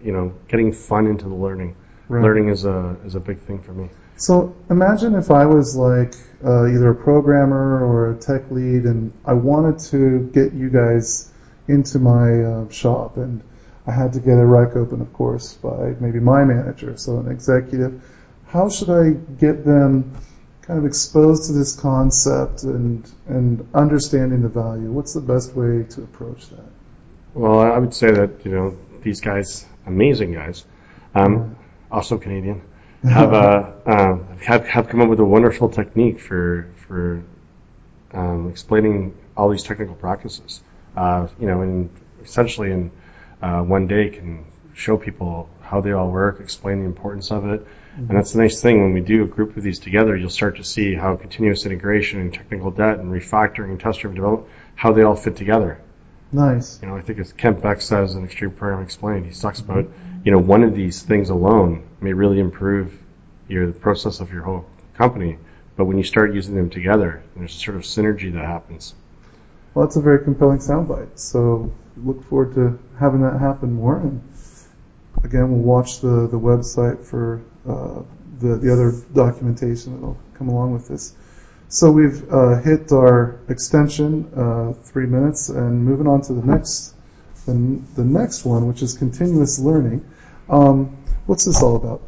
you 0.03 0.11
know 0.11 0.33
getting 0.47 0.71
fun 0.71 1.07
into 1.07 1.25
the 1.25 1.33
learning. 1.33 1.75
Right. 2.07 2.21
Learning 2.21 2.49
is 2.49 2.65
a 2.65 2.95
is 3.05 3.15
a 3.15 3.19
big 3.19 3.41
thing 3.41 3.63
for 3.63 3.71
me. 3.71 3.89
So 4.17 4.55
imagine 4.69 5.15
if 5.15 5.31
I 5.31 5.47
was 5.47 5.75
like 5.75 6.13
uh, 6.43 6.67
either 6.67 6.89
a 6.89 6.95
programmer 6.95 7.83
or 7.83 8.11
a 8.11 8.15
tech 8.15 8.51
lead, 8.51 8.83
and 8.83 9.11
I 9.25 9.33
wanted 9.33 9.79
to 9.89 10.29
get 10.31 10.53
you 10.53 10.69
guys 10.69 11.31
into 11.67 11.97
my 11.97 12.43
uh, 12.43 12.69
shop, 12.69 13.17
and 13.17 13.41
I 13.87 13.91
had 13.91 14.13
to 14.13 14.19
get 14.19 14.37
a 14.37 14.45
rec 14.45 14.75
open, 14.75 15.01
of 15.01 15.13
course, 15.13 15.53
by 15.53 15.95
maybe 15.99 16.19
my 16.19 16.43
manager, 16.43 16.97
so 16.97 17.19
an 17.19 17.29
executive. 17.31 18.01
How 18.47 18.69
should 18.69 18.89
I 18.89 19.11
get 19.11 19.63
them 19.65 20.15
kind 20.61 20.79
of 20.79 20.85
exposed 20.85 21.45
to 21.47 21.53
this 21.53 21.75
concept 21.75 22.63
and 22.63 23.07
and 23.27 23.67
understanding 23.73 24.41
the 24.41 24.49
value? 24.49 24.91
What's 24.91 25.13
the 25.13 25.21
best 25.21 25.53
way 25.55 25.83
to 25.83 26.01
approach 26.01 26.49
that? 26.49 26.65
Well, 27.33 27.59
I 27.59 27.77
would 27.77 27.93
say 27.93 28.11
that 28.11 28.45
you 28.45 28.51
know 28.51 28.77
these 29.01 29.21
guys, 29.21 29.65
amazing 29.85 30.33
guys, 30.33 30.65
um, 31.13 31.55
also 31.91 32.17
Canadian, 32.17 32.61
have 33.03 33.33
uh, 33.33 33.71
um, 33.85 34.27
have 34.39 34.67
have 34.67 34.89
come 34.89 35.01
up 35.01 35.09
with 35.09 35.19
a 35.19 35.25
wonderful 35.25 35.69
technique 35.69 36.19
for 36.19 36.67
for 36.87 37.23
um, 38.13 38.49
explaining 38.49 39.15
all 39.37 39.49
these 39.49 39.63
technical 39.63 39.95
practices. 39.95 40.61
Uh, 40.95 41.27
you 41.39 41.45
know, 41.45 41.61
and 41.61 41.89
essentially 42.23 42.71
in 42.71 42.89
uh, 43.45 43.61
one 43.61 43.85
day 43.85 44.09
can 44.09 44.43
show 44.73 44.97
people 44.97 45.47
how 45.61 45.79
they 45.81 45.91
all 45.91 46.09
work, 46.09 46.39
explain 46.39 46.79
the 46.79 46.85
importance 46.85 47.31
of 47.31 47.45
it. 47.45 47.65
And 47.95 48.09
that's 48.09 48.33
the 48.33 48.39
nice 48.39 48.59
thing 48.59 48.81
when 48.81 48.93
we 48.93 49.01
do 49.01 49.23
a 49.23 49.27
group 49.27 49.55
of 49.55 49.63
these 49.63 49.79
together, 49.79 50.17
you'll 50.17 50.29
start 50.29 50.57
to 50.57 50.63
see 50.63 50.95
how 50.95 51.15
continuous 51.15 51.65
integration 51.65 52.19
and 52.19 52.33
technical 52.33 52.71
debt 52.71 52.99
and 52.99 53.11
refactoring 53.11 53.69
and 53.69 53.79
test-driven 53.79 54.15
development, 54.15 54.49
how 54.75 54.91
they 54.91 55.03
all 55.03 55.15
fit 55.15 55.35
together. 55.35 55.79
Nice. 56.31 56.81
You 56.81 56.87
know, 56.87 56.97
I 56.97 57.01
think 57.01 57.19
as 57.19 57.31
Kent 57.33 57.61
Beck 57.61 57.81
says 57.81 58.15
in 58.15 58.25
Extreme 58.25 58.51
Program 58.51 58.83
Explained, 58.83 59.27
he 59.27 59.31
talks 59.31 59.59
about, 59.59 59.87
you 60.25 60.31
know, 60.31 60.39
one 60.39 60.63
of 60.63 60.75
these 60.75 61.03
things 61.03 61.29
alone 61.29 61.87
may 62.01 62.13
really 62.13 62.39
improve 62.39 62.91
your 63.47 63.67
the 63.67 63.73
process 63.73 64.19
of 64.19 64.33
your 64.33 64.41
whole 64.41 64.65
company. 64.95 65.37
But 65.77 65.85
when 65.85 65.97
you 65.97 66.03
start 66.03 66.33
using 66.33 66.55
them 66.55 66.69
together, 66.69 67.23
there's 67.35 67.55
a 67.55 67.59
sort 67.59 67.77
of 67.77 67.83
synergy 67.83 68.33
that 68.33 68.45
happens. 68.45 68.95
Well, 69.73 69.85
that's 69.85 69.97
a 69.97 70.01
very 70.01 70.23
compelling 70.23 70.59
soundbite. 70.59 71.19
So 71.19 71.71
look 71.97 72.23
forward 72.29 72.53
to 72.55 72.79
having 72.99 73.21
that 73.21 73.39
happen 73.39 73.73
more. 73.73 73.97
And 73.97 74.21
again, 75.23 75.51
we'll 75.51 75.61
watch 75.61 76.01
the, 76.01 76.27
the 76.27 76.39
website 76.39 77.05
for 77.05 77.41
uh, 77.67 78.03
the, 78.39 78.57
the 78.57 78.71
other 78.71 78.93
documentation 79.13 79.93
that 79.93 80.01
will 80.01 80.17
come 80.37 80.49
along 80.49 80.73
with 80.73 80.87
this. 80.87 81.15
So 81.67 81.91
we've 81.91 82.31
uh, 82.31 82.61
hit 82.61 82.91
our 82.91 83.39
extension, 83.49 84.31
uh, 84.35 84.73
three 84.83 85.07
minutes, 85.07 85.49
and 85.49 85.83
moving 85.83 86.07
on 86.07 86.21
to 86.21 86.33
the 86.33 86.45
next, 86.45 86.93
the, 87.45 87.81
the 87.95 88.03
next 88.03 88.45
one, 88.45 88.67
which 88.67 88.81
is 88.81 88.93
continuous 88.93 89.59
learning. 89.59 90.05
Um, 90.47 90.97
what's 91.25 91.45
this 91.45 91.61
all 91.61 91.75
about? 91.75 92.01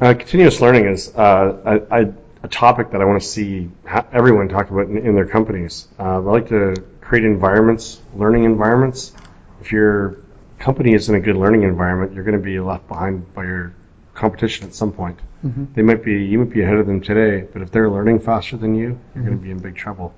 Uh, 0.00 0.12
continuous 0.14 0.60
learning 0.60 0.86
is 0.86 1.14
uh, 1.14 1.80
a, 1.90 2.02
a, 2.02 2.14
a 2.42 2.48
topic 2.48 2.90
that 2.90 3.00
I 3.00 3.04
want 3.04 3.22
to 3.22 3.26
see 3.26 3.70
everyone 4.12 4.48
talk 4.48 4.70
about 4.70 4.88
in, 4.88 4.98
in 4.98 5.14
their 5.14 5.26
companies. 5.26 5.88
Uh, 5.98 6.02
I 6.02 6.16
like 6.16 6.48
to 6.50 6.74
create 7.04 7.24
environments, 7.24 8.00
learning 8.14 8.44
environments. 8.44 9.12
If 9.60 9.72
your 9.72 10.16
company 10.58 10.94
isn't 10.94 11.14
a 11.14 11.20
good 11.20 11.36
learning 11.36 11.62
environment, 11.62 12.14
you're 12.14 12.24
going 12.24 12.36
to 12.38 12.42
be 12.42 12.58
left 12.60 12.88
behind 12.88 13.32
by 13.34 13.44
your 13.44 13.74
competition 14.14 14.66
at 14.66 14.74
some 14.74 14.92
point. 14.92 15.18
They 15.74 15.82
might 15.82 16.02
be 16.02 16.24
you 16.24 16.38
might 16.38 16.48
be 16.48 16.62
ahead 16.62 16.76
of 16.76 16.86
them 16.86 17.02
today, 17.02 17.46
but 17.52 17.60
if 17.60 17.70
they're 17.70 17.90
learning 17.90 18.20
faster 18.20 18.56
than 18.56 18.74
you, 18.74 18.98
you're 19.14 19.24
going 19.24 19.36
to 19.36 19.42
be 19.42 19.50
in 19.50 19.58
big 19.58 19.76
trouble. 19.76 20.14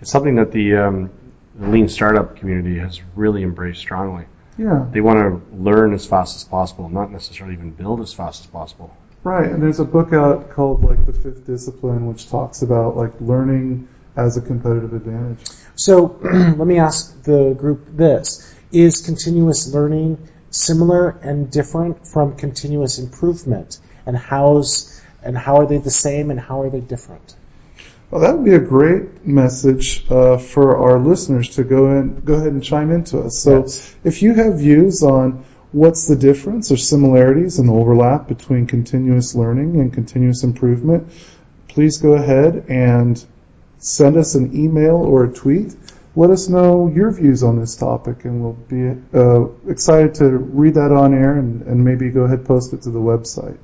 It's 0.00 0.10
something 0.10 0.34
that 0.34 0.50
the, 0.50 0.74
um, 0.76 1.10
the 1.54 1.68
lean 1.68 1.88
startup 1.88 2.34
community 2.36 2.78
has 2.80 3.00
really 3.14 3.44
embraced 3.44 3.78
strongly. 3.78 4.24
Yeah, 4.58 4.86
They 4.90 5.00
want 5.00 5.18
to 5.20 5.56
learn 5.56 5.94
as 5.94 6.04
fast 6.06 6.34
as 6.36 6.42
possible, 6.42 6.88
not 6.88 7.12
necessarily 7.12 7.54
even 7.54 7.70
build 7.70 8.00
as 8.00 8.12
fast 8.12 8.40
as 8.42 8.46
possible. 8.48 8.92
right. 9.22 9.48
And 9.48 9.62
there's 9.62 9.78
a 9.78 9.84
book 9.84 10.12
out 10.12 10.50
called 10.50 10.82
like 10.82 11.06
The 11.06 11.12
Fifth 11.12 11.46
Discipline, 11.46 12.06
which 12.08 12.28
talks 12.28 12.62
about 12.62 12.96
like 12.96 13.12
learning 13.20 13.86
as 14.16 14.36
a 14.36 14.40
competitive 14.40 14.92
advantage. 14.92 15.44
So 15.76 16.18
let 16.22 16.66
me 16.66 16.78
ask 16.78 17.22
the 17.22 17.54
group 17.54 17.86
this. 17.96 18.52
Is 18.72 19.02
continuous 19.02 19.72
learning 19.72 20.18
similar 20.50 21.10
and 21.10 21.50
different 21.50 22.06
from 22.08 22.36
continuous 22.36 22.98
improvement? 22.98 23.78
And 24.06 24.16
how's 24.16 25.00
and 25.22 25.36
how 25.36 25.56
are 25.56 25.66
they 25.66 25.78
the 25.78 25.90
same 25.90 26.30
and 26.30 26.38
how 26.38 26.62
are 26.62 26.70
they 26.70 26.80
different? 26.80 27.34
Well, 28.10 28.20
that 28.20 28.36
would 28.36 28.44
be 28.44 28.54
a 28.54 28.60
great 28.60 29.26
message 29.26 30.08
uh, 30.10 30.38
for 30.38 30.76
our 30.76 30.98
listeners 30.98 31.56
to 31.56 31.64
go 31.64 31.90
in, 31.98 32.20
go 32.20 32.34
ahead 32.34 32.52
and 32.52 32.62
chime 32.62 32.90
into 32.90 33.20
us. 33.20 33.38
So, 33.38 33.60
Yes. 33.62 33.94
if 34.04 34.22
you 34.22 34.34
have 34.34 34.58
views 34.58 35.02
on 35.02 35.44
what's 35.72 36.06
the 36.06 36.14
difference 36.14 36.70
or 36.70 36.76
similarities 36.76 37.58
and 37.58 37.68
overlap 37.70 38.28
between 38.28 38.66
continuous 38.66 39.34
learning 39.34 39.80
and 39.80 39.92
continuous 39.92 40.44
improvement, 40.44 41.10
please 41.66 41.98
go 41.98 42.12
ahead 42.12 42.66
and 42.68 43.24
send 43.84 44.16
us 44.16 44.34
an 44.34 44.56
email 44.56 44.96
or 44.96 45.24
a 45.24 45.32
tweet. 45.32 45.76
Let 46.16 46.30
us 46.30 46.48
know 46.48 46.88
your 46.88 47.10
views 47.10 47.42
on 47.42 47.60
this 47.60 47.76
topic, 47.76 48.24
and 48.24 48.42
we'll 48.42 48.52
be 48.54 48.98
uh, 49.12 49.46
excited 49.70 50.14
to 50.16 50.28
read 50.30 50.74
that 50.74 50.90
on 50.90 51.12
air 51.12 51.34
and, 51.34 51.62
and 51.62 51.84
maybe 51.84 52.08
go 52.08 52.22
ahead 52.22 52.38
and 52.38 52.48
post 52.48 52.72
it 52.72 52.82
to 52.82 52.90
the 52.90 52.98
website. 52.98 53.58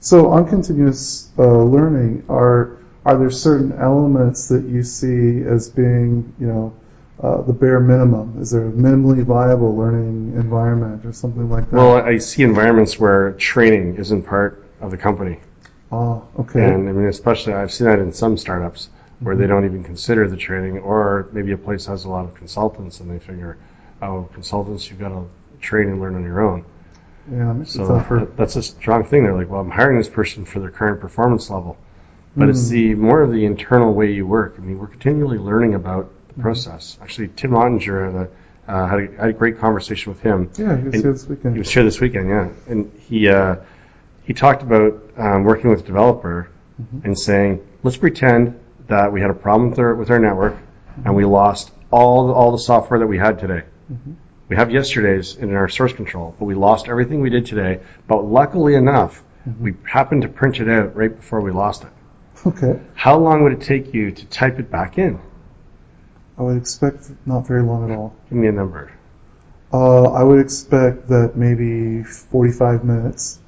So 0.00 0.30
on 0.30 0.48
continuous 0.48 1.30
uh, 1.38 1.44
learning, 1.44 2.24
are 2.28 2.78
are 3.04 3.16
there 3.16 3.30
certain 3.30 3.72
elements 3.72 4.48
that 4.48 4.64
you 4.64 4.82
see 4.82 5.42
as 5.42 5.70
being, 5.70 6.34
you 6.38 6.46
know, 6.46 6.74
uh, 7.22 7.42
the 7.42 7.52
bare 7.52 7.80
minimum? 7.80 8.40
Is 8.40 8.50
there 8.50 8.66
a 8.66 8.72
minimally 8.72 9.22
viable 9.22 9.76
learning 9.76 10.34
environment 10.34 11.06
or 11.06 11.12
something 11.12 11.48
like 11.48 11.70
that? 11.70 11.76
Well, 11.76 11.96
I 11.96 12.18
see 12.18 12.42
environments 12.42 12.98
where 12.98 13.32
training 13.32 13.96
isn't 13.96 14.24
part 14.24 14.64
of 14.80 14.90
the 14.90 14.96
company. 14.96 15.38
oh, 15.92 16.26
okay. 16.40 16.64
And 16.64 16.88
I 16.88 16.92
mean, 16.92 17.06
especially 17.06 17.52
I've 17.52 17.72
seen 17.72 17.86
that 17.86 18.00
in 18.00 18.12
some 18.12 18.36
startups 18.36 18.88
where 19.20 19.36
they 19.36 19.46
don't 19.46 19.64
even 19.64 19.84
consider 19.84 20.28
the 20.28 20.36
training, 20.36 20.78
or 20.78 21.28
maybe 21.32 21.52
a 21.52 21.58
place 21.58 21.86
has 21.86 22.04
a 22.04 22.08
lot 22.08 22.24
of 22.24 22.34
consultants 22.34 23.00
and 23.00 23.10
they 23.10 23.18
figure, 23.18 23.58
oh, 24.02 24.28
consultants, 24.32 24.88
you've 24.90 24.98
got 24.98 25.10
to 25.10 25.28
train 25.60 25.88
and 25.88 26.00
learn 26.00 26.14
on 26.14 26.24
your 26.24 26.40
own. 26.40 26.64
yeah, 27.30 27.62
So 27.64 27.86
that, 27.86 28.36
that's 28.36 28.56
a 28.56 28.62
strong 28.62 29.04
thing. 29.04 29.24
They're 29.24 29.36
like, 29.36 29.50
well, 29.50 29.60
I'm 29.60 29.70
hiring 29.70 29.98
this 29.98 30.08
person 30.08 30.44
for 30.46 30.58
their 30.60 30.70
current 30.70 31.00
performance 31.00 31.50
level. 31.50 31.76
But 32.36 32.48
it's 32.48 32.68
Hmm. 32.68 32.74
the 32.74 32.94
more 32.94 33.22
of 33.22 33.30
the 33.32 33.44
internal 33.44 33.92
way 33.92 34.12
you 34.12 34.26
work. 34.26 34.54
I 34.56 34.60
mean, 34.62 34.78
we're 34.78 34.86
continually 34.86 35.38
learning 35.38 35.74
about 35.74 36.04
Hmm. 36.04 36.12
the 36.36 36.42
process. 36.42 36.96
Actually, 37.02 37.28
Tim 37.36 37.50
Ottinger 37.50 38.06
had 38.12 38.14
a, 38.22 38.72
uh, 38.72 38.86
had, 38.86 38.98
a, 39.00 39.06
had 39.20 39.28
a 39.30 39.32
great 39.32 39.58
conversation 39.58 40.12
with 40.12 40.22
him. 40.22 40.48
Yeah, 40.56 40.76
he 40.76 40.84
was 40.84 40.94
And 40.94 41.02
here 41.02 41.12
this 41.12 41.28
weekend. 41.28 41.54
He 41.56 41.58
was 41.58 41.70
here 41.70 41.82
this 41.84 42.00
weekend, 42.00 42.28
yeah. 42.28 42.48
And 42.68 42.92
he 43.08 43.28
uh, 43.28 43.56
he 44.24 44.32
talked 44.32 44.62
about 44.62 45.02
um, 45.18 45.44
working 45.44 45.68
with 45.70 45.80
a 45.80 45.86
developer 45.86 46.48
Mm-hmm. 46.80 47.04
and 47.06 47.18
saying, 47.18 47.60
let's 47.82 47.98
pretend 47.98 48.58
that 48.90 49.12
we 49.12 49.20
had 49.20 49.30
a 49.30 49.34
problem 49.34 49.70
with 49.70 49.78
our, 49.78 49.94
with 49.94 50.10
our 50.10 50.18
network 50.18 50.56
and 51.04 51.14
we 51.16 51.24
lost 51.24 51.72
all 51.90 52.28
the, 52.28 52.32
all 52.32 52.52
the 52.52 52.58
software 52.58 52.98
that 53.00 53.06
we 53.06 53.18
had 53.18 53.38
today. 53.38 53.62
Mm-hmm. 53.92 54.12
We 54.48 54.56
have 54.56 54.70
yesterday's 54.70 55.36
in 55.36 55.54
our 55.54 55.68
source 55.68 55.92
control, 55.92 56.34
but 56.38 56.44
we 56.44 56.54
lost 56.54 56.88
everything 56.88 57.20
we 57.20 57.30
did 57.30 57.46
today. 57.46 57.80
But 58.06 58.24
luckily 58.24 58.74
enough, 58.74 59.22
Mm-hmm. 59.48 59.64
we 59.64 59.74
happened 59.88 60.20
to 60.22 60.28
print 60.28 60.60
it 60.60 60.68
out 60.68 60.94
right 60.94 61.16
before 61.16 61.40
we 61.40 61.50
lost 61.50 61.84
it. 61.84 61.88
Okay. 62.46 62.78
How 62.94 63.18
long 63.18 63.42
would 63.44 63.52
it 63.52 63.62
take 63.62 63.94
you 63.94 64.10
to 64.10 64.26
type 64.26 64.58
it 64.58 64.70
back 64.70 64.98
in? 64.98 65.18
I 66.36 66.42
would 66.42 66.58
expect 66.58 67.10
not 67.24 67.46
very 67.46 67.62
long 67.62 67.90
at 67.90 67.96
all. 67.96 68.14
Give 68.28 68.36
me 68.36 68.48
a 68.48 68.52
number. 68.52 68.92
Uh, 69.72 70.12
I 70.12 70.22
would 70.22 70.40
expect 70.40 71.08
that 71.08 71.36
maybe 71.36 72.02
45 72.04 72.84
minutes. 72.84 73.38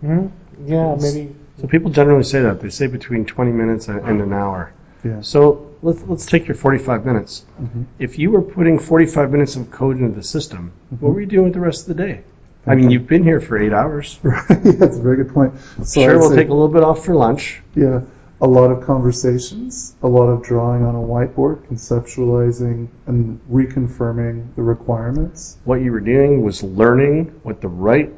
hmm 0.00 0.26
Yeah, 0.64 0.94
maybe. 1.00 1.34
So 1.60 1.66
people 1.68 1.90
generally 1.90 2.24
say 2.24 2.42
that. 2.42 2.60
They 2.60 2.70
say 2.70 2.86
between 2.88 3.24
20 3.26 3.52
minutes 3.52 3.88
and 3.88 4.20
an 4.20 4.32
hour. 4.32 4.72
Yeah. 5.04 5.20
So 5.20 5.70
let's, 5.82 6.02
let's 6.02 6.26
take 6.26 6.48
your 6.48 6.56
45 6.56 7.04
minutes. 7.06 7.44
Mhm. 7.60 7.84
If 7.98 8.18
you 8.18 8.30
were 8.30 8.42
putting 8.42 8.78
45 8.78 9.30
minutes 9.30 9.54
of 9.56 9.70
code 9.70 9.98
into 10.00 10.14
the 10.14 10.22
system, 10.22 10.72
Mm-hmm. 10.92 11.04
what 11.04 11.14
were 11.14 11.20
you 11.20 11.26
doing 11.26 11.44
with 11.44 11.54
the 11.54 11.60
rest 11.60 11.88
of 11.88 11.96
the 11.96 12.02
day? 12.02 12.22
I 12.66 12.74
mean, 12.74 12.90
you've 12.90 13.06
been 13.06 13.22
here 13.22 13.40
for 13.42 13.58
eight 13.58 13.74
hours. 13.74 14.18
Right. 14.22 14.46
That's 14.48 14.96
a 14.96 15.02
very 15.02 15.18
good 15.18 15.34
point. 15.34 15.52
So 15.84 16.00
sure, 16.00 16.12
I'd 16.12 16.16
we'll 16.16 16.30
say- 16.30 16.36
take 16.36 16.48
a 16.48 16.52
little 16.54 16.68
bit 16.72 16.82
off 16.82 17.04
for 17.04 17.14
lunch. 17.14 17.60
Yeah, 17.76 18.00
a 18.40 18.46
lot 18.46 18.70
of 18.70 18.84
conversations, 18.84 19.94
a 20.02 20.08
lot 20.08 20.28
of 20.28 20.42
drawing 20.42 20.82
on 20.82 20.94
a 20.94 20.98
whiteboard, 20.98 21.66
conceptualizing 21.68 22.88
and 23.06 23.38
reconfirming 23.52 24.54
the 24.56 24.62
requirements. 24.62 25.58
What 25.64 25.82
you 25.82 25.92
were 25.92 26.00
doing 26.00 26.42
was 26.42 26.62
learning 26.62 27.38
what 27.42 27.60
the 27.60 27.68
right 27.68 28.10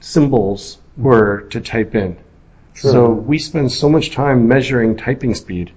symbols 0.00 0.78
were 0.96 1.42
to 1.50 1.60
type 1.60 1.94
in. 1.94 2.16
So 2.80 3.10
we 3.10 3.38
spend 3.38 3.70
so 3.72 3.88
much 3.88 4.10
time 4.12 4.48
measuring 4.48 4.96
typing 4.96 5.34
speed, 5.34 5.72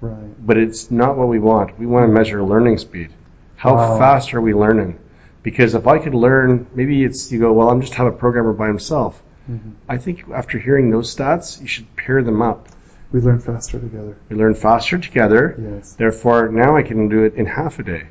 Right. 0.00 0.14
but 0.46 0.56
it's 0.56 0.90
not 0.90 1.16
what 1.18 1.28
we 1.28 1.38
want. 1.38 1.78
We 1.78 1.86
want 1.86 2.06
to 2.08 2.12
measure 2.12 2.42
learning 2.42 2.78
speed. 2.78 3.10
How 3.56 3.74
Wow. 3.74 3.98
fast 3.98 4.32
are 4.32 4.40
we 4.40 4.54
learning? 4.54 4.96
Because 5.42 5.74
if 5.74 5.86
I 5.86 5.98
could 5.98 6.14
learn, 6.14 6.66
maybe 6.74 7.04
it's 7.04 7.30
you 7.30 7.40
go, 7.40 7.52
well, 7.52 7.68
I'm 7.70 7.80
just 7.80 7.94
have 7.94 8.06
a 8.06 8.12
programmer 8.12 8.52
by 8.54 8.68
himself. 8.68 9.22
Mm-hmm. 9.50 9.70
I 9.88 9.98
think 9.98 10.24
after 10.34 10.58
hearing 10.58 10.90
those 10.90 11.14
stats, 11.14 11.60
you 11.60 11.66
should 11.66 11.94
pair 11.96 12.22
them 12.22 12.40
up. 12.40 12.68
We 13.12 13.20
learn 13.20 13.40
faster 13.40 13.78
together. 13.78 14.16
We 14.28 14.36
learn 14.36 14.54
faster 14.54 14.96
together. 14.96 15.56
Yes. 15.60 15.94
Therefore, 15.94 16.48
now 16.48 16.76
I 16.76 16.82
can 16.82 17.08
do 17.08 17.24
it 17.24 17.34
in 17.34 17.46
half 17.46 17.78
a 17.78 17.82
day. 17.82 18.04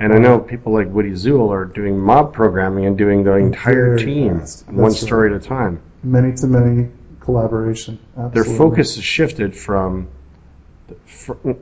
And 0.00 0.12
I 0.12 0.18
know 0.18 0.40
people 0.40 0.72
like 0.72 0.88
Woody 0.88 1.12
Zuill 1.12 1.50
are 1.50 1.64
doing 1.64 1.98
mob 2.00 2.32
programming 2.32 2.86
and 2.86 2.98
doing 2.98 3.22
the 3.22 3.34
entire 3.34 3.96
Very 3.96 4.04
team 4.04 4.40
one 4.70 4.90
story 4.90 5.30
at 5.30 5.36
a 5.36 5.46
time. 5.46 5.80
Many 6.02 6.32
to 6.36 6.46
many 6.48 6.88
collaboration. 7.22 7.98
Their 8.32 8.44
focus 8.44 8.96
has 8.96 9.04
shifted 9.04 9.56
from 9.56 10.08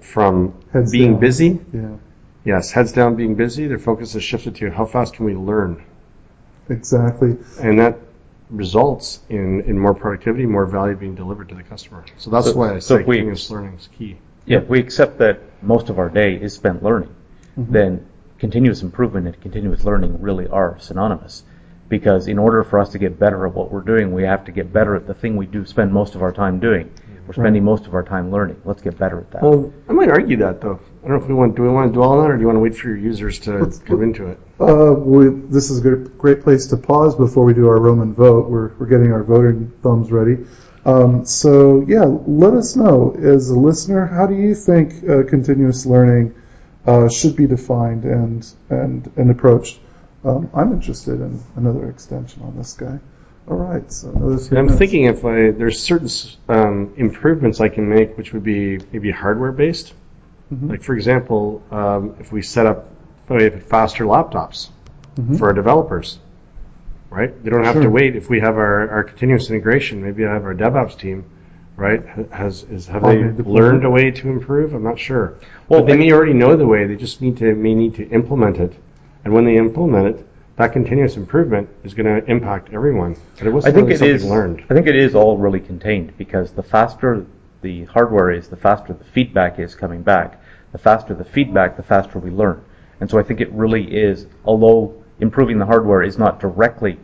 from 0.03 0.55
Heads 0.73 0.91
being 0.91 1.13
down. 1.13 1.21
busy, 1.21 1.61
Yeah, 1.73 1.97
yes, 2.45 2.71
heads 2.73 2.93
down, 2.93 3.15
being 3.17 3.35
busy. 3.35 3.67
Their 3.69 3.79
focus 3.79 4.15
has 4.15 4.25
shifted 4.25 4.57
to 4.57 4.71
how 4.71 4.87
fast 4.87 5.15
can 5.15 5.27
we 5.27 5.35
learn, 5.35 5.85
exactly. 6.69 7.37
and 7.61 7.79
that 7.79 7.99
results 8.51 9.21
in, 9.29 9.61
in 9.63 9.79
more 9.79 9.95
productivity, 9.95 10.47
more 10.47 10.67
value 10.67 10.97
being 10.97 11.15
delivered 11.15 11.49
to 11.51 11.55
the 11.55 11.63
customer. 11.63 12.05
So 12.17 12.31
that's 12.31 12.47
So- 12.49 12.57
why 12.57 12.75
I 12.75 12.79
so 12.81 12.97
say 12.99 13.05
we- 13.05 13.17
continuous 13.17 13.51
learning 13.51 13.75
is 13.75 13.89
key. 13.97 14.17
Yeah, 14.47 14.59
if 14.59 14.69
we 14.69 14.81
accept 14.81 15.19
that 15.19 15.39
most 15.63 15.91
of 15.91 15.99
our 15.99 16.09
day 16.09 16.35
is 16.35 16.55
spent 16.55 16.83
learning, 16.83 17.11
mm-hmm. 17.59 17.73
then 17.73 18.07
continuous 18.39 18.83
improvement 18.83 19.27
and 19.27 19.41
continuous 19.41 19.85
learning 19.85 20.21
really 20.23 20.49
are 20.49 20.77
synonymous. 20.81 21.45
Because 21.91 22.29
in 22.29 22.39
order 22.39 22.65
for 22.65 22.79
us 22.79 22.89
to 22.93 22.99
get 22.99 23.19
better 23.19 23.47
at 23.47 23.53
what 23.53 23.71
we're 23.71 23.83
doing, 23.83 24.13
we 24.13 24.23
have 24.23 24.47
to 24.47 24.53
get 24.53 24.73
better 24.73 24.97
at 24.97 25.07
the 25.07 25.13
thing 25.13 25.37
we 25.37 25.45
do 25.45 25.67
spend 25.67 25.93
most 25.93 26.15
of 26.15 26.23
our 26.23 26.33
time 26.33 26.59
doing. 26.59 26.91
We're 27.27 27.35
spending 27.35 27.63
most 27.63 27.87
of 27.87 27.95
our 27.95 28.03
time 28.03 28.33
learning. 28.33 28.61
Let's 28.65 28.83
get 28.83 28.99
better 28.99 29.21
at 29.21 29.31
that. 29.33 29.43
Well, 29.43 29.73
I 29.89 29.93
might 29.93 30.09
argue 30.09 30.37
that 30.39 30.61
though. 30.61 30.81
I 31.05 31.09
don't 31.09 31.19
know 31.19 31.23
if 31.23 31.29
we 31.29 31.35
want. 31.35 31.55
Do 31.55 31.63
we 31.63 31.69
want 31.69 31.93
to 31.93 31.93
dwell 31.93 32.13
on 32.13 32.25
that, 32.25 32.31
or 32.31 32.37
do 32.37 32.41
you 32.41 32.47
want 32.47 32.57
to 32.57 32.61
wait 32.61 32.75
for 32.75 32.89
your 32.89 32.97
users 32.97 33.39
to 33.41 33.73
come 33.85 34.03
into 34.03 34.27
it? 34.27 34.39
Uh, 34.59 34.95
we, 34.95 35.29
this 35.49 35.71
is 35.71 35.79
a 35.79 35.83
good, 35.83 36.19
great 36.19 36.43
place 36.43 36.67
to 36.69 36.77
pause 36.77 37.15
before 37.15 37.45
we 37.45 37.55
do 37.55 37.69
our 37.69 37.79
Roman 37.79 38.15
vote. 38.15 38.49
We're, 38.49 38.75
we're 38.79 38.87
getting 38.87 39.13
our 39.13 39.23
voting 39.23 39.73
thumbs 39.83 40.11
ready. 40.11 40.45
Um, 40.85 41.25
so, 41.25 41.85
yeah, 41.87 42.05
let 42.05 42.55
us 42.55 42.75
know, 42.75 43.15
as 43.17 43.51
a 43.51 43.59
listener, 43.59 44.07
how 44.07 44.27
do 44.27 44.35
you 44.35 44.55
think 44.55 45.09
uh, 45.09 45.23
continuous 45.29 45.87
learning 45.87 46.35
uh, 46.87 47.09
should 47.09 47.37
be 47.37 47.47
defined 47.47 48.05
and, 48.05 48.51
and, 48.71 49.11
and 49.17 49.31
approached? 49.31 49.79
Um, 50.25 50.51
I'm 50.55 50.73
interested 50.73 51.21
in 51.21 51.41
another 51.57 51.89
extension 51.89 52.43
on 52.43 52.57
this 52.57 52.75
guy. 52.75 52.99
All 53.49 53.57
right, 53.57 53.91
so 53.91 54.11
I'm 54.53 54.69
thinking 54.69 55.05
if 55.05 55.25
I 55.25 55.51
there's 55.51 55.83
certain 55.83 56.09
um, 56.49 56.93
improvements 56.97 57.61
I 57.61 57.69
can 57.69 57.89
make, 57.89 58.17
which 58.17 58.33
would 58.33 58.45
be 58.45 58.79
maybe 58.93 59.11
hardware 59.11 59.51
based. 59.51 59.95
Mhm. 60.53 60.69
Like 60.71 60.83
for 60.83 60.95
example, 60.95 61.63
um, 61.71 62.15
if 62.21 62.31
we 62.33 62.43
set 62.43 62.67
up 62.67 62.89
if 63.31 63.63
faster 63.65 64.05
laptops 64.05 64.69
Mhm. 65.17 65.39
for 65.39 65.47
our 65.49 65.53
developers, 65.53 66.19
right? 67.11 67.33
They 67.43 67.51
don't 67.51 67.65
have 67.65 67.81
to 67.81 67.89
wait. 67.89 68.15
If 68.15 68.29
we 68.29 68.41
have 68.41 68.57
our, 68.57 68.89
our 68.91 69.05
continuous 69.05 69.49
integration, 69.51 70.03
maybe 70.03 70.27
I 70.27 70.33
have 70.33 70.45
our 70.45 70.55
DevOps 70.55 70.99
team, 70.99 71.25
right? 71.77 72.05
Has 72.31 72.65
is 72.71 72.89
have 72.89 73.03
they 73.05 73.23
learned 73.43 73.85
a 73.85 73.91
way 73.91 74.11
to 74.11 74.29
improve? 74.29 74.75
I'm 74.75 74.83
not 74.83 74.99
sure. 74.99 75.35
Well, 75.69 75.81
but 75.81 75.87
they 75.87 75.97
may 75.97 76.13
already 76.13 76.35
know 76.35 76.57
the 76.57 76.67
way. 76.67 76.87
They 76.87 76.97
just 76.97 77.23
need 77.23 77.39
to 77.39 77.55
may 77.55 77.75
need 77.75 77.95
to 77.95 78.09
implement 78.11 78.59
it, 78.59 78.75
and 79.25 79.33
when 79.33 79.45
they 79.45 79.57
implement 79.57 80.17
it. 80.17 80.27
That 80.57 80.75
continuous 80.75 81.17
improvement 81.17 81.71
is 81.85 81.95
going 81.95 82.05
to 82.05 82.31
impact 82.31 82.69
everyone, 82.75 83.17
but 83.39 83.47
it 83.47 83.51
I 83.51 83.53
wasn't 83.53 83.75
think 83.77 83.89
really 83.89 83.95
it 83.95 83.99
something 83.99 84.15
is. 84.17 84.25
learned. 84.27 84.65
I 84.69 84.75
think 84.75 84.87
it 84.87 84.97
is 84.97 85.15
all 85.15 85.39
really 85.39 85.61
contained 85.61 86.15
because 86.19 86.51
the 86.51 86.63
faster 86.63 87.25
the 87.63 87.85
hardware 87.87 88.31
is, 88.31 88.49
the 88.49 88.57
faster 88.57 88.93
the 88.93 89.05
feedback 89.05 89.59
is 89.59 89.75
coming 89.75 90.03
back. 90.03 90.43
The 90.73 90.79
faster 90.79 91.15
the 91.15 91.25
feedback, 91.25 91.77
the 91.79 91.83
faster 91.83 92.19
we 92.19 92.31
learn. 92.31 92.63
And 93.01 93.11
so 93.11 93.19
I 93.19 93.23
think 93.23 93.41
it 93.41 93.51
really 93.53 93.85
is. 93.85 94.27
Although 94.45 95.03
improving 95.21 95.59
the 95.59 95.67
hardware 95.67 96.03
is 96.03 96.19
not 96.19 96.41
directly 96.41 96.99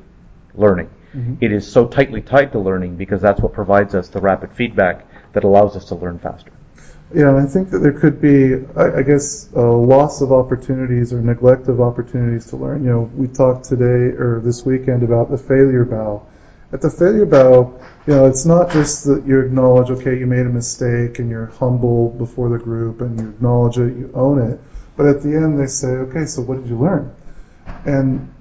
learning, 0.55 0.91
mm-hmm. 1.15 1.35
it 1.41 1.53
is 1.53 1.71
so 1.71 1.87
tightly 1.87 2.21
tied 2.21 2.53
to 2.53 2.59
learning 2.59 2.97
because 2.97 3.23
that's 3.23 3.41
what 3.41 3.53
provides 3.53 3.95
us 3.95 4.09
the 4.09 4.21
rapid 4.21 4.53
feedback 4.53 5.07
that 5.33 5.45
allows 5.45 5.77
us 5.77 5.87
to 5.87 5.95
learn 5.95 6.19
faster. 6.19 6.53
Yeah, 7.15 7.37
I 7.37 7.47
think 7.47 7.71
that 7.71 7.79
there 7.79 7.93
could 7.93 8.21
be, 8.21 8.55
I, 8.77 8.99
I 8.99 9.03
guess, 9.03 9.49
a 9.55 9.61
loss 9.61 10.23
of 10.23 10.33
opportunities 10.33 11.13
or 11.13 11.21
neglect 11.21 11.69
of 11.69 11.81
opportunities 11.81 12.47
to 12.47 12.57
learn. 12.57 12.85
You 12.85 12.91
know, 12.91 13.11
we 13.15 13.29
talked 13.29 13.67
today 13.67 14.17
or 14.17 14.41
this 14.43 14.67
weekend 14.67 15.05
about 15.05 15.31
the 15.31 15.39
failure 15.39 15.85
bow. 15.85 16.27
At 16.73 16.83
the 16.83 16.91
failure 16.91 17.27
bow, 17.27 17.81
you 18.09 18.15
know, 18.15 18.27
it's 18.27 18.45
not 18.45 18.73
just 18.73 19.05
that 19.05 19.25
you 19.25 19.39
acknowledge, 19.41 19.91
okay, 19.91 20.19
you 20.19 20.27
made 20.27 20.47
a 20.47 20.51
mistake 20.51 21.21
and 21.21 21.31
you're 21.31 21.47
humble 21.47 22.11
before 22.11 22.49
the 22.49 22.59
group 22.59 23.01
and 23.01 23.21
you 23.21 23.29
acknowledge 23.29 23.79
it, 23.79 23.97
you 23.97 24.11
own 24.13 24.51
it. 24.51 24.61
But 24.97 25.07
at 25.07 25.23
the 25.23 25.29
end, 25.29 25.61
they 25.61 25.69
say, 25.69 25.89
okay, 25.89 26.27
so 26.27 26.43
what 26.43 26.59
did 26.59 26.67
you 26.69 26.77
learn? 26.77 27.15
And 27.85 28.33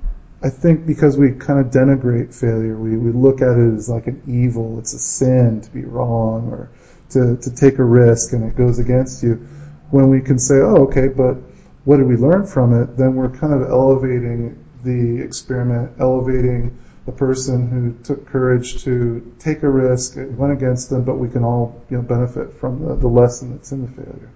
I 0.41 0.49
think 0.49 0.87
because 0.87 1.17
we 1.17 1.33
kind 1.33 1.59
of 1.59 1.67
denigrate 1.67 2.33
failure, 2.33 2.75
we, 2.75 2.97
we 2.97 3.11
look 3.11 3.43
at 3.43 3.57
it 3.57 3.75
as 3.75 3.89
like 3.89 4.07
an 4.07 4.23
evil, 4.27 4.79
it's 4.79 4.93
a 4.93 4.99
sin 4.99 5.61
to 5.61 5.69
be 5.69 5.83
wrong 5.85 6.49
or 6.49 6.71
to, 7.15 7.37
to 7.37 7.55
take 7.55 7.79
a 7.79 7.83
risk 7.83 8.33
and 8.33 8.43
it 8.43 8.55
goes 8.55 8.77
against 8.79 9.23
you. 9.23 9.35
When 9.89 10.09
we 10.09 10.21
can 10.21 10.37
say, 10.37 10.55
oh, 10.55 10.87
okay, 10.87 11.07
but 11.07 11.37
what 11.85 11.97
did 11.97 12.07
we 12.07 12.17
learn 12.17 12.45
from 12.45 12.73
it? 12.81 12.97
Then 12.97 13.15
we're 13.15 13.29
kind 13.29 13.53
of 13.53 13.69
elevating 13.69 14.63
the 14.83 15.23
experiment, 15.23 15.93
elevating 15.99 16.77
the 17.05 17.11
person 17.11 17.67
who 17.67 18.03
took 18.03 18.27
courage 18.27 18.83
to 18.83 19.33
take 19.39 19.63
a 19.63 19.69
risk, 19.69 20.17
it 20.17 20.31
went 20.31 20.51
against 20.51 20.89
them, 20.89 21.03
but 21.03 21.15
we 21.15 21.29
can 21.29 21.43
all 21.43 21.83
you 21.89 21.97
know, 21.97 22.03
benefit 22.03 22.53
from 22.59 22.83
the, 22.83 22.95
the 22.95 23.07
lesson 23.07 23.51
that's 23.51 23.71
in 23.71 23.83
the 23.83 23.91
failure. 24.03 24.31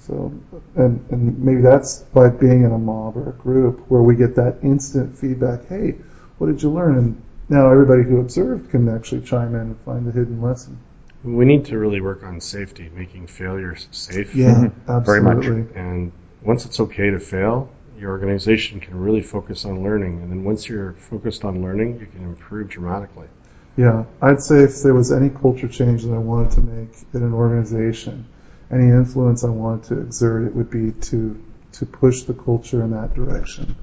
So, 0.00 0.32
and, 0.74 1.04
and 1.10 1.38
maybe 1.38 1.60
that's 1.60 2.00
by 2.00 2.28
being 2.28 2.64
in 2.64 2.72
a 2.72 2.78
mob 2.78 3.16
or 3.16 3.30
a 3.30 3.32
group 3.32 3.88
where 3.88 4.02
we 4.02 4.16
get 4.16 4.34
that 4.34 4.58
instant 4.62 5.16
feedback. 5.16 5.68
Hey, 5.68 5.94
what 6.38 6.48
did 6.48 6.60
you 6.60 6.70
learn? 6.70 6.98
And 6.98 7.22
now 7.48 7.70
everybody 7.70 8.02
who 8.02 8.18
observed 8.18 8.70
can 8.70 8.88
actually 8.88 9.20
chime 9.20 9.54
in 9.54 9.60
and 9.60 9.80
find 9.82 10.04
the 10.04 10.10
hidden 10.10 10.42
lesson. 10.42 10.78
We 11.24 11.44
need 11.44 11.66
to 11.66 11.78
really 11.78 12.00
work 12.00 12.24
on 12.24 12.40
safety, 12.40 12.90
making 12.94 13.28
failures 13.28 13.86
safe. 13.90 14.34
Yeah, 14.34 14.68
Very 14.86 15.20
much. 15.20 15.36
absolutely. 15.36 15.80
And 15.80 16.12
once 16.42 16.64
it's 16.66 16.80
okay 16.80 17.10
to 17.10 17.20
fail, 17.20 17.70
your 17.98 18.10
organization 18.10 18.80
can 18.80 18.98
really 18.98 19.22
focus 19.22 19.64
on 19.64 19.84
learning. 19.84 20.20
And 20.22 20.30
then 20.30 20.42
once 20.44 20.68
you're 20.68 20.94
focused 20.94 21.44
on 21.44 21.62
learning, 21.62 22.00
you 22.00 22.06
can 22.06 22.24
improve 22.24 22.68
dramatically. 22.68 23.28
Yeah, 23.76 24.04
I'd 24.20 24.42
say 24.42 24.60
if 24.60 24.82
there 24.82 24.94
was 24.94 25.12
any 25.12 25.30
culture 25.30 25.68
change 25.68 26.02
that 26.04 26.12
I 26.12 26.18
wanted 26.18 26.50
to 26.52 26.60
make 26.60 26.90
in 27.14 27.22
an 27.22 27.32
organization, 27.32 28.26
any 28.70 28.88
influence 28.88 29.44
I 29.44 29.48
wanted 29.48 29.84
to 29.84 30.00
exert, 30.00 30.46
it 30.46 30.54
would 30.54 30.70
be 30.70 30.92
to 30.92 31.42
to 31.72 31.86
push 31.86 32.22
the 32.22 32.34
culture 32.34 32.82
in 32.82 32.90
that 32.90 33.14
direction 33.14 33.74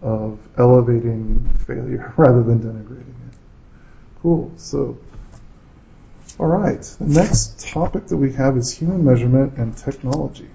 of 0.00 0.38
elevating 0.56 1.46
failure 1.66 2.14
rather 2.16 2.42
than 2.42 2.60
denigrating 2.60 3.08
it. 3.08 3.34
Cool. 4.22 4.50
So, 4.56 4.96
all 6.38 6.46
right. 6.46 6.82
The 6.82 7.06
next 7.06 7.68
topic 7.68 8.08
that 8.08 8.16
we 8.16 8.32
have 8.32 8.56
is 8.56 8.72
human 8.72 9.04
measurement 9.04 9.56
and 9.56 9.76
technology. 9.76 10.48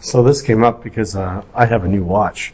So 0.00 0.22
this 0.22 0.42
came 0.42 0.62
up 0.62 0.82
because 0.84 1.16
uh, 1.16 1.42
I 1.54 1.66
have 1.66 1.84
a 1.84 1.88
new 1.88 2.04
watch. 2.04 2.52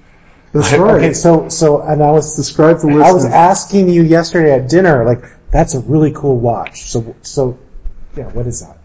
That's 0.52 0.72
right. 0.78 0.96
Okay, 0.96 1.12
so 1.14 1.48
so 1.48 1.80
and 1.82 2.02
I 2.02 2.10
was 2.10 2.36
Describe 2.36 2.80
the 2.80 2.88
I 3.04 3.12
was 3.12 3.24
asking 3.24 3.88
you 3.88 4.02
yesterday 4.02 4.52
at 4.52 4.68
dinner, 4.68 5.04
like 5.04 5.24
that's 5.50 5.74
a 5.74 5.80
really 5.80 6.12
cool 6.12 6.38
watch. 6.38 6.82
So 6.90 7.16
so 7.22 7.58
yeah, 8.16 8.28
what 8.30 8.46
is 8.46 8.60
that? 8.60 8.78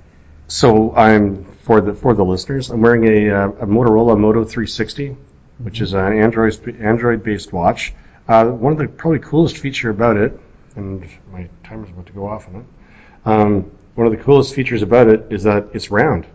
So 0.47 0.95
I'm 0.95 1.45
for 1.63 1.81
the 1.81 1.93
for 1.93 2.13
the 2.13 2.23
listeners. 2.23 2.69
I'm 2.69 2.81
wearing 2.81 3.05
a, 3.05 3.29
uh, 3.29 3.47
a 3.49 3.67
Motorola 3.67 4.17
Moto 4.17 4.43
360, 4.43 5.17
which 5.59 5.81
is 5.81 5.93
an 5.93 6.17
Android 6.17 6.77
Android 6.79 7.23
based 7.23 7.53
watch. 7.53 7.93
Uh, 8.27 8.45
one 8.45 8.73
of 8.73 8.79
the 8.79 8.87
probably 8.87 9.19
coolest 9.19 9.57
feature 9.57 9.89
about 9.89 10.17
it, 10.17 10.39
and 10.75 11.07
my 11.31 11.49
timer's 11.63 11.89
about 11.89 12.07
to 12.07 12.13
go 12.13 12.27
off 12.27 12.47
on 12.47 12.57
it, 12.57 12.65
um, 13.27 13.71
one 13.95 14.07
of 14.07 14.13
the 14.13 14.23
coolest 14.23 14.55
features 14.55 14.81
about 14.81 15.07
it 15.07 15.27
is 15.31 15.43
that 15.43 15.67
it's 15.73 15.91
round. 15.91 16.25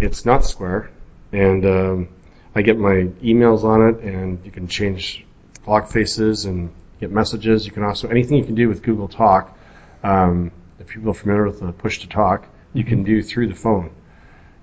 It's 0.00 0.24
not 0.24 0.44
square, 0.44 0.90
and 1.32 1.64
um, 1.64 2.08
I 2.56 2.62
get 2.62 2.76
my 2.76 3.08
emails 3.22 3.62
on 3.62 3.88
it, 3.88 4.00
and 4.00 4.44
you 4.44 4.50
can 4.50 4.66
change 4.66 5.24
clock 5.64 5.90
faces 5.90 6.44
and 6.44 6.70
get 7.00 7.10
messages. 7.12 7.66
You 7.66 7.72
can 7.72 7.84
also 7.84 8.08
anything 8.08 8.38
you 8.38 8.44
can 8.44 8.56
do 8.56 8.68
with 8.68 8.82
Google 8.82 9.06
Talk. 9.06 9.56
Um, 10.02 10.50
if 10.80 10.88
people 10.88 11.10
are 11.10 11.14
familiar 11.14 11.46
with 11.46 11.60
the 11.60 11.72
push 11.72 12.00
to 12.00 12.08
talk, 12.08 12.48
you 12.72 12.82
can 12.84 13.04
do 13.04 13.22
through 13.22 13.46
the 13.48 13.54
phone. 13.54 13.90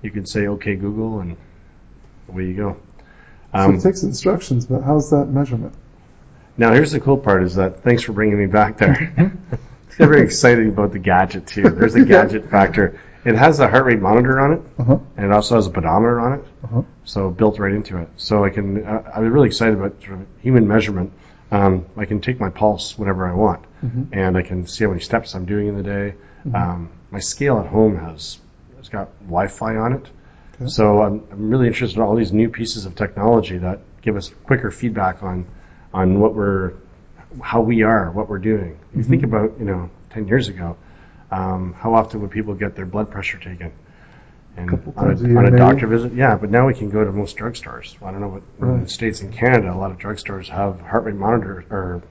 You 0.02 0.12
can 0.12 0.26
say 0.26 0.48
"Okay, 0.48 0.76
Google," 0.76 1.22
and 1.22 1.38
away 2.28 2.46
you 2.48 2.54
go. 2.54 2.78
So 3.54 3.60
Um, 3.60 3.76
it 3.76 3.82
takes 3.82 4.04
instructions, 4.04 4.66
but 4.66 4.82
how's 4.84 5.10
that 5.12 5.28
measurement? 5.28 5.74
now, 6.58 6.74
here's 6.74 6.92
the 6.92 7.00
cool 7.00 7.18
part: 7.18 7.44
is 7.44 7.56
that 7.56 7.82
thanks 7.84 8.04
for 8.04 8.12
bringing 8.12 8.38
me 8.38 8.48
back 8.48 8.78
there. 8.78 9.32
Very 9.92 10.22
excited 10.22 10.68
about 10.68 10.92
the 10.92 11.00
gadget 11.00 11.48
too. 11.48 11.64
There's 11.70 11.96
a 11.96 12.06
gadget 12.06 12.50
factor. 12.50 13.00
It 13.26 13.36
has 13.36 13.60
a 13.60 13.68
heart 13.68 13.86
rate 13.86 14.00
monitor 14.00 14.40
on 14.40 14.54
it, 14.54 14.62
Uh-huh. 14.80 15.00
and 15.18 15.26
it 15.26 15.32
also 15.32 15.56
has 15.56 15.68
a 15.68 15.70
pedometer 15.70 16.20
on 16.20 16.34
it, 16.40 16.46
Uh-huh. 16.64 16.82
so 17.04 17.30
built 17.30 17.60
right 17.60 17.74
into 17.74 17.98
it. 17.98 18.08
So 18.18 18.46
I 18.46 18.50
can. 18.50 18.86
Uh, 18.86 19.04
I'm 19.16 19.32
really 19.32 19.48
excited 19.48 19.74
about 19.76 20.02
sort 20.02 20.20
of 20.22 20.28
human 20.42 20.68
measurement. 20.68 21.12
Um, 21.52 21.86
I 21.98 22.06
can 22.06 22.20
take 22.22 22.40
my 22.40 22.50
pulse 22.50 22.98
whenever 22.98 23.28
I 23.28 23.34
want, 23.34 23.64
and 24.12 24.38
I 24.38 24.42
can 24.44 24.68
see 24.68 24.84
how 24.84 24.90
many 24.92 25.02
steps 25.02 25.34
I'm 25.36 25.46
doing 25.46 25.68
in 25.68 25.76
the 25.78 25.84
day. 25.84 26.14
Um, 26.54 26.90
my 27.12 27.20
scale 27.20 27.58
at 27.60 27.68
home 27.68 27.98
has 27.98 28.38
it's 28.80 28.90
got 28.90 29.10
Wi-Fi 29.26 29.76
on 29.78 29.94
it, 29.94 30.06
so 30.70 31.02
I'm, 31.02 31.24
I'm 31.32 31.50
really 31.50 31.68
interested 31.68 31.98
in 31.98 32.04
all 32.04 32.16
these 32.16 32.32
new 32.34 32.50
pieces 32.50 32.86
of 32.86 32.96
technology 32.96 33.58
that 33.60 33.80
give 34.02 34.16
us 34.16 34.30
quicker 34.46 34.72
feedback 34.72 35.24
on 35.24 35.46
on 35.94 36.20
what 36.20 36.34
we're 36.36 36.74
how 37.42 37.62
we 37.62 37.84
are, 37.84 38.12
what 38.12 38.30
we're 38.30 38.40
doing. 38.40 38.78
You 38.96 39.04
think 39.04 39.24
about 39.24 39.54
you 39.60 39.66
know 39.66 39.90
ten 40.10 40.28
years 40.28 40.48
ago, 40.50 40.78
um, 41.32 41.74
how 41.74 41.94
often 41.96 42.22
would 42.22 42.32
people 42.32 42.54
get 42.56 42.76
their 42.76 42.86
blood 42.86 43.12
pressure 43.12 43.38
taken? 43.38 43.72
And 44.56 44.70
Couple 44.70 44.94
on 44.98 45.06
times 45.08 45.22
a 45.22 45.26
a, 45.26 45.28
year, 45.28 45.38
on 45.38 45.46
a 45.46 45.52
maybe. 45.52 45.58
doctor 45.60 45.88
visit, 45.88 46.14
yeah, 46.14 46.36
but 46.36 46.50
now 46.50 46.66
we 46.66 46.74
can 46.74 46.90
go 46.90 47.04
to 47.04 47.12
most 47.12 47.38
drugstores. 47.38 47.96
I 48.02 48.12
don't 48.12 48.22
know 48.22 48.30
what 48.30 48.42
in 48.60 48.68
Right. 48.68 48.84
the 48.84 48.90
states 48.90 49.22
in 49.22 49.32
Canada, 49.32 49.72
a 49.72 49.78
lot 49.78 49.92
of 49.92 50.00
drugstores 50.00 50.48
have 50.50 50.80
heart 50.82 51.04
rate 51.04 51.16
monitors 51.16 51.66
or 51.70 52.02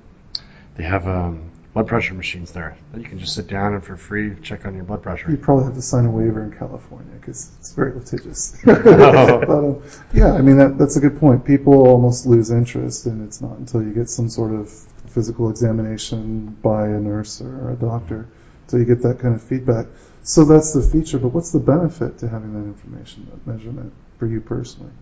they 0.77 0.85
have 0.85 1.09
um, 1.09 1.51
blood 1.75 1.89
pressure 1.89 2.15
machines 2.15 2.53
there 2.53 2.77
that 2.93 3.01
you 3.01 3.05
can 3.09 3.19
just 3.19 3.35
sit 3.35 3.49
down 3.49 3.75
and 3.75 3.83
for 3.85 3.97
free 3.97 4.35
check 4.43 4.65
on 4.65 4.75
your 4.77 4.85
blood 4.85 5.03
pressure. 5.03 5.29
You 5.31 5.37
probably 5.39 5.65
have 5.65 5.75
to 5.75 5.83
sign 5.83 6.05
a 6.07 6.11
waiver 6.11 6.43
in 6.45 6.53
California 6.53 7.11
because 7.21 7.51
it's 7.59 7.73
very 7.73 7.93
litigious. 7.95 8.57
but, 8.65 9.49
um, 9.51 9.83
yeah, 10.15 10.33
I 10.33 10.41
mean 10.41 10.59
that, 10.59 10.79
that's 10.79 10.97
a 10.97 11.01
good 11.01 11.19
point. 11.19 11.45
People 11.45 11.75
almost 11.89 12.27
lose 12.27 12.51
interest, 12.53 13.07
and 13.07 13.27
it's 13.27 13.41
not 13.41 13.59
until 13.59 13.83
you 13.83 13.93
get 13.93 14.09
some 14.09 14.29
sort 14.29 14.53
of 14.53 14.73
physical 15.17 15.49
examination 15.49 16.55
by 16.63 16.85
a 16.89 17.01
nurse 17.01 17.41
or 17.41 17.71
a 17.71 17.75
doctor 17.75 18.27
So 18.69 18.77
you 18.77 18.85
get 18.85 19.01
that 19.03 19.19
kind 19.19 19.35
of 19.35 19.43
feedback. 19.43 19.87
So 20.23 20.45
that's 20.45 20.73
the 20.75 20.83
feature. 20.83 21.19
But 21.19 21.29
what's 21.29 21.53
the 21.53 21.59
benefit 21.75 22.19
to 22.19 22.29
having 22.29 22.53
that 22.53 22.67
information, 22.75 23.27
that 23.31 23.47
measurement, 23.51 23.93
for 24.19 24.27
you 24.27 24.41
personally? 24.43 24.93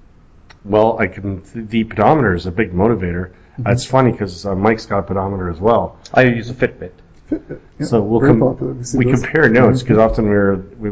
Well, 0.65 0.99
I 1.01 1.09
can. 1.09 1.43
The 1.55 1.83
pedometer 1.85 2.33
is 2.35 2.47
a 2.47 2.53
big 2.53 2.73
motivator. 2.73 3.25
Mm-hmm. 3.33 3.71
It's 3.73 3.85
funny 3.87 4.13
because 4.13 4.47
uh, 4.47 4.55
Mike's 4.55 4.87
got 4.87 4.99
a 5.01 5.03
pedometer 5.03 5.51
as 5.51 5.59
well. 5.59 5.99
I 6.13 6.23
use 6.25 6.49
a 6.51 6.55
Fitbit. 6.55 6.93
Fitbit. 7.31 7.59
Yeah, 7.81 7.87
So 7.87 8.03
we'll 8.03 8.21
com- 8.21 8.39
popular. 8.41 8.73
We, 8.75 9.05
we 9.07 9.13
compare 9.13 9.49
notes 9.49 9.83
because 9.83 9.99
often 9.99 10.29
we're 10.29 10.55
we 10.57 10.91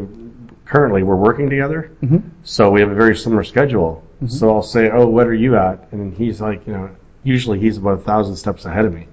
currently 0.64 1.02
we're 1.02 1.16
working 1.28 1.48
together, 1.50 1.90
Mhm. 2.02 2.22
so 2.42 2.70
we 2.70 2.80
have 2.80 2.90
a 2.90 2.94
very 3.04 3.16
similar 3.16 3.44
schedule. 3.44 4.02
Mm-hmm. 4.16 4.28
So 4.38 4.44
I'll 4.54 4.62
say, 4.76 4.90
"Oh, 4.90 5.06
what 5.06 5.26
are 5.26 5.34
you 5.44 5.56
at?" 5.56 5.88
And 5.92 6.14
he's 6.14 6.40
like, 6.40 6.66
you 6.66 6.72
know, 6.72 6.88
usually 7.22 7.58
he's 7.60 7.76
about 7.76 7.94
a 8.00 8.04
thousand 8.10 8.36
steps 8.36 8.64
ahead 8.64 8.84
of 8.86 8.94
me. 8.94 9.06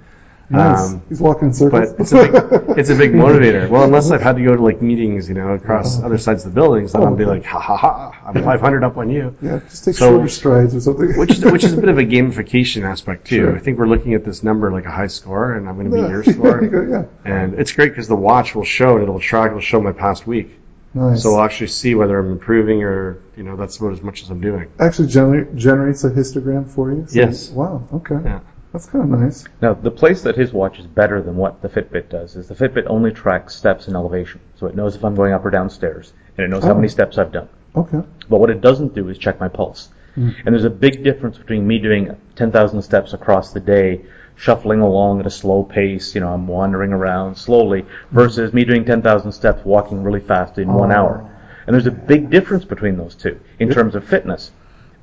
Nice. 0.51 0.79
Um, 0.93 1.01
He's 1.09 1.21
walking 1.21 1.49
in 1.49 1.53
circles. 1.53 1.91
but 1.93 1.99
it's 2.01 2.11
a 2.11 2.15
big 2.15 2.77
it's 2.79 2.89
a 2.89 2.95
big 2.95 3.11
motivator. 3.25 3.69
Well, 3.69 3.83
unless 3.83 4.09
I've 4.09 4.21
had 4.21 4.37
to 4.37 4.43
go 4.43 4.55
to 4.55 4.61
like 4.63 4.81
meetings, 4.81 5.29
you 5.29 5.35
know, 5.35 5.49
across 5.53 6.01
other 6.01 6.17
sides 6.17 6.43
of 6.45 6.53
the 6.53 6.59
buildings, 6.59 6.93
then 6.93 7.03
I'll 7.03 7.15
be 7.15 7.25
like, 7.25 7.45
ha 7.45 7.59
ha 7.59 7.77
ha, 7.77 8.15
I'm 8.25 8.43
500 8.43 8.83
up 8.83 8.97
on 8.97 9.11
you. 9.11 9.35
yeah, 9.43 9.59
just 9.69 9.85
take 9.85 9.95
So- 9.95 10.09
shorter 10.11 10.27
strides 10.27 10.73
or 10.75 10.79
something. 10.81 11.17
Which 11.19 11.31
is, 11.31 11.45
which 11.45 11.63
is 11.63 11.73
a 11.73 11.77
bit 11.77 11.89
of 11.89 11.99
a 11.99 12.03
gamification 12.15 12.83
aspect 12.83 13.27
too. 13.27 13.35
Sure. 13.43 13.55
I 13.55 13.59
think 13.59 13.77
we're 13.77 13.87
looking 13.87 14.15
at 14.15 14.25
this 14.25 14.41
number 14.41 14.71
like 14.71 14.85
a 14.85 14.91
high 14.91 15.07
score, 15.07 15.53
and 15.53 15.69
I'm 15.69 15.75
going 15.77 15.91
to 15.91 15.95
beat 16.01 16.09
your 16.09 16.23
score. 16.33 16.63
yeah, 16.89 17.05
And 17.31 17.53
it's 17.53 17.71
great 17.73 17.89
because 17.89 18.07
the 18.07 18.15
watch 18.15 18.55
will 18.55 18.63
show 18.65 18.97
it. 18.97 19.03
It'll 19.03 19.19
track. 19.19 19.49
It'll 19.51 19.59
show 19.61 19.79
my 19.81 19.91
past 19.91 20.25
week, 20.25 20.57
nice. 20.95 21.21
so 21.21 21.35
I'll 21.35 21.43
actually 21.43 21.67
see 21.67 21.93
whether 21.93 22.17
I'm 22.17 22.31
improving 22.31 22.81
or 22.83 23.21
you 23.37 23.43
know 23.43 23.55
that's 23.55 23.77
about 23.77 23.93
as 23.93 24.01
much 24.01 24.23
as 24.23 24.31
I'm 24.31 24.41
doing. 24.41 24.71
actually 24.79 25.09
gener- 25.09 25.53
generates 25.55 26.03
a 26.05 26.09
histogram 26.09 26.67
for 26.67 26.91
you. 26.91 27.05
So- 27.07 27.19
Yes. 27.19 27.49
Wow. 27.51 27.87
Okay. 27.93 28.17
Yeah. 28.25 28.39
That's 28.71 28.85
kind 28.85 29.11
of 29.13 29.19
nice. 29.19 29.45
Now, 29.61 29.73
the 29.73 29.89
place 29.91 30.21
that 30.21 30.35
his 30.35 30.53
watch 30.53 30.77
is 30.79 30.85
better 30.85 31.21
than 31.21 31.35
what 31.35 31.61
the 31.61 31.69
Fitbit 31.69 32.09
does 32.09 32.35
is 32.35 32.47
the 32.47 32.53
Fitbit 32.55 32.85
only 32.87 33.11
tracks 33.11 33.55
steps 33.55 33.87
and 33.87 33.95
elevation. 33.95 34.39
So 34.55 34.67
it 34.67 34.75
knows 34.75 34.95
if 34.95 35.03
I'm 35.03 35.15
going 35.15 35.33
up 35.33 35.43
or 35.43 35.49
down 35.49 35.69
stairs, 35.69 36.13
and 36.37 36.45
it 36.45 36.49
knows 36.49 36.63
how 36.63 36.71
Oh. 36.71 36.75
many 36.75 36.87
steps 36.87 37.17
I've 37.17 37.31
done. 37.31 37.47
Okay. 37.75 38.01
But 38.29 38.39
what 38.39 38.49
it 38.51 38.61
doesn't 38.61 38.93
do 38.93 39.09
is 39.09 39.17
check 39.17 39.39
my 39.39 39.47
pulse. 39.47 39.89
Hmm. 40.15 40.29
And 40.45 40.53
there's 40.53 40.65
a 40.65 40.69
big 40.69 41.03
difference 41.03 41.37
between 41.37 41.65
me 41.65 41.79
doing 41.79 42.15
10,000 42.35 42.81
steps 42.81 43.13
across 43.13 43.53
the 43.53 43.59
day, 43.59 44.01
shuffling 44.35 44.81
along 44.81 45.19
at 45.19 45.25
a 45.25 45.29
slow 45.31 45.63
pace, 45.63 46.13
you 46.15 46.21
know, 46.21 46.31
I'm 46.31 46.47
wandering 46.47 46.93
around 46.93 47.35
slowly, 47.35 47.85
versus 48.11 48.53
me 48.53 48.63
doing 48.65 48.85
10,000 48.85 49.31
steps 49.31 49.65
walking 49.65 50.03
really 50.03 50.19
fast 50.21 50.57
in 50.59 50.71
one 50.71 50.91
Oh. 50.91 50.95
hour. 50.95 51.25
And 51.67 51.73
there's 51.73 51.87
a 51.87 51.91
big 51.91 52.29
difference 52.29 52.65
between 52.65 52.97
those 52.97 53.15
two 53.15 53.39
in 53.59 53.69
terms 53.69 53.95
of 53.95 54.03
fitness. 54.03 54.51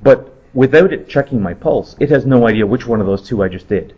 But 0.01 0.33
without 0.57 0.91
it 0.91 1.07
checking 1.07 1.39
my 1.39 1.53
pulse, 1.53 1.95
it 1.99 2.09
has 2.09 2.25
no 2.25 2.47
idea 2.47 2.65
which 2.65 2.87
one 2.87 2.99
of 2.99 3.05
those 3.05 3.21
two 3.21 3.43
I 3.43 3.47
just 3.47 3.67
did. 3.67 3.93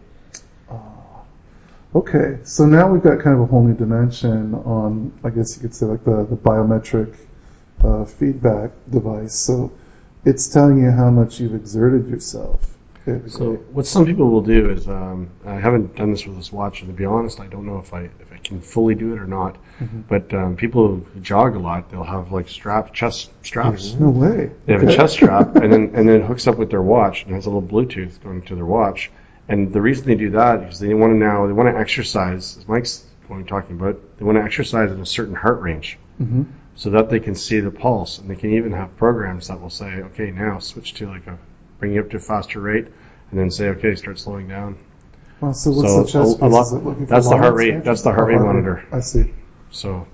Okay. 1.95 2.37
So 2.43 2.65
now 2.65 2.91
we've 2.91 3.01
got 3.01 3.21
kind 3.21 3.35
of 3.37 3.43
a 3.43 3.45
whole 3.45 3.63
new 3.63 3.73
dimension 3.73 4.53
on, 4.53 5.17
I 5.23 5.29
guess 5.29 5.55
you 5.55 5.61
could 5.61 5.73
say, 5.73 5.85
like 5.85 6.03
the 6.03 6.25
the 6.25 6.35
biometric 6.35 7.15
uh, 7.81 8.03
feedback 8.03 8.71
device. 8.91 9.33
So 9.33 9.71
it's 10.25 10.49
telling 10.49 10.83
you 10.83 10.91
how 10.91 11.09
much 11.09 11.39
you've 11.39 11.55
exerted 11.55 12.09
yourself. 12.09 12.59
So 13.27 13.53
what 13.71 13.85
some 13.85 14.05
people 14.05 14.29
will 14.29 14.41
do 14.41 14.69
is 14.69 14.87
um, 14.87 15.29
I 15.45 15.55
haven't 15.55 15.95
done 15.95 16.11
this 16.11 16.25
with 16.25 16.35
this 16.37 16.51
watch, 16.51 16.81
and 16.81 16.89
to 16.89 16.93
be 16.95 17.05
honest, 17.05 17.39
I 17.39 17.47
don't 17.47 17.65
know 17.65 17.79
if 17.79 17.93
I 17.93 18.01
if 18.03 18.31
I 18.33 18.37
can 18.37 18.61
fully 18.61 18.95
do 18.95 19.13
it 19.13 19.19
or 19.19 19.27
not. 19.27 19.57
But 20.07 20.33
um, 20.33 20.55
people 20.55 20.87
who 20.87 21.19
jog 21.21 21.55
a 21.55 21.59
lot, 21.59 21.89
they'll 21.89 22.03
have 22.03 22.31
like 22.31 22.49
strap 22.49 22.93
chest 22.93 23.31
straps. 23.43 23.93
no 23.93 24.09
way. 24.09 24.51
They 24.65 24.73
have 24.73 24.83
a 24.83 24.93
chest 24.93 25.13
strap, 25.13 25.55
and 25.55 25.71
then 25.71 25.91
and 25.93 26.07
then 26.07 26.21
it 26.21 26.25
hooks 26.25 26.47
up 26.47 26.57
with 26.57 26.69
their 26.69 26.81
watch 26.81 27.23
and 27.25 27.33
has 27.33 27.45
a 27.45 27.49
little 27.49 27.67
Bluetooth 27.67 28.21
going 28.23 28.41
to 28.43 28.55
their 28.55 28.65
watch. 28.65 29.09
And 29.47 29.73
the 29.73 29.81
reason 29.81 30.05
they 30.05 30.15
do 30.15 30.31
that 30.31 30.63
is 30.63 30.79
they 30.79 30.93
want 30.93 31.11
to 31.13 31.17
now 31.17 31.47
they 31.47 31.53
want 31.53 31.73
to 31.73 31.79
exercise, 31.79 32.57
as 32.57 32.67
Mike's 32.67 33.05
going 33.27 33.45
talking 33.45 33.75
about, 33.79 33.99
they 34.17 34.25
want 34.25 34.37
to 34.37 34.43
exercise 34.43 34.91
in 34.91 34.99
a 34.99 35.05
certain 35.05 35.35
heart 35.35 35.61
range, 35.61 35.97
Mhm. 36.21 36.45
so 36.75 36.89
that 36.91 37.09
they 37.09 37.19
can 37.19 37.35
see 37.35 37.59
the 37.59 37.71
pulse, 37.71 38.19
and 38.19 38.29
they 38.29 38.35
can 38.35 38.51
even 38.53 38.71
have 38.73 38.95
programs 38.97 39.47
that 39.47 39.61
will 39.61 39.69
say, 39.69 40.01
okay, 40.01 40.31
now 40.31 40.59
switch 40.59 40.93
to 40.95 41.07
like 41.07 41.25
a 41.27 41.37
bring 41.79 41.93
you 41.93 42.01
up 42.01 42.09
to 42.11 42.17
a 42.17 42.19
faster 42.19 42.59
rate, 42.59 42.85
and 43.31 43.39
then 43.39 43.49
say, 43.51 43.69
okay, 43.69 43.95
start 43.95 44.19
slowing 44.19 44.47
down. 44.47 44.77
Well, 45.41 45.53
so 45.53 45.71
what's 45.71 45.89
So 45.89 46.03
the 46.03 46.05
chest 46.05 46.15
a- 46.41 46.45
a 46.45 46.47
piece? 46.47 46.53
lot- 46.53 46.61
Is 46.67 46.73
it 46.73 46.83
looking 46.83 47.05
for 47.07 47.13
that's 47.13 47.29
the 47.29 47.37
heart 47.37 47.55
rate- 47.55 47.67
expansion? 47.69 47.83
that's 47.85 48.01
the 48.01 48.11
heart 48.11 48.23
Oh, 48.31 48.35
rate 48.37 48.41
monitor. 48.41 48.83
I 48.91 48.99
see. 48.99 49.33
So 49.71 50.05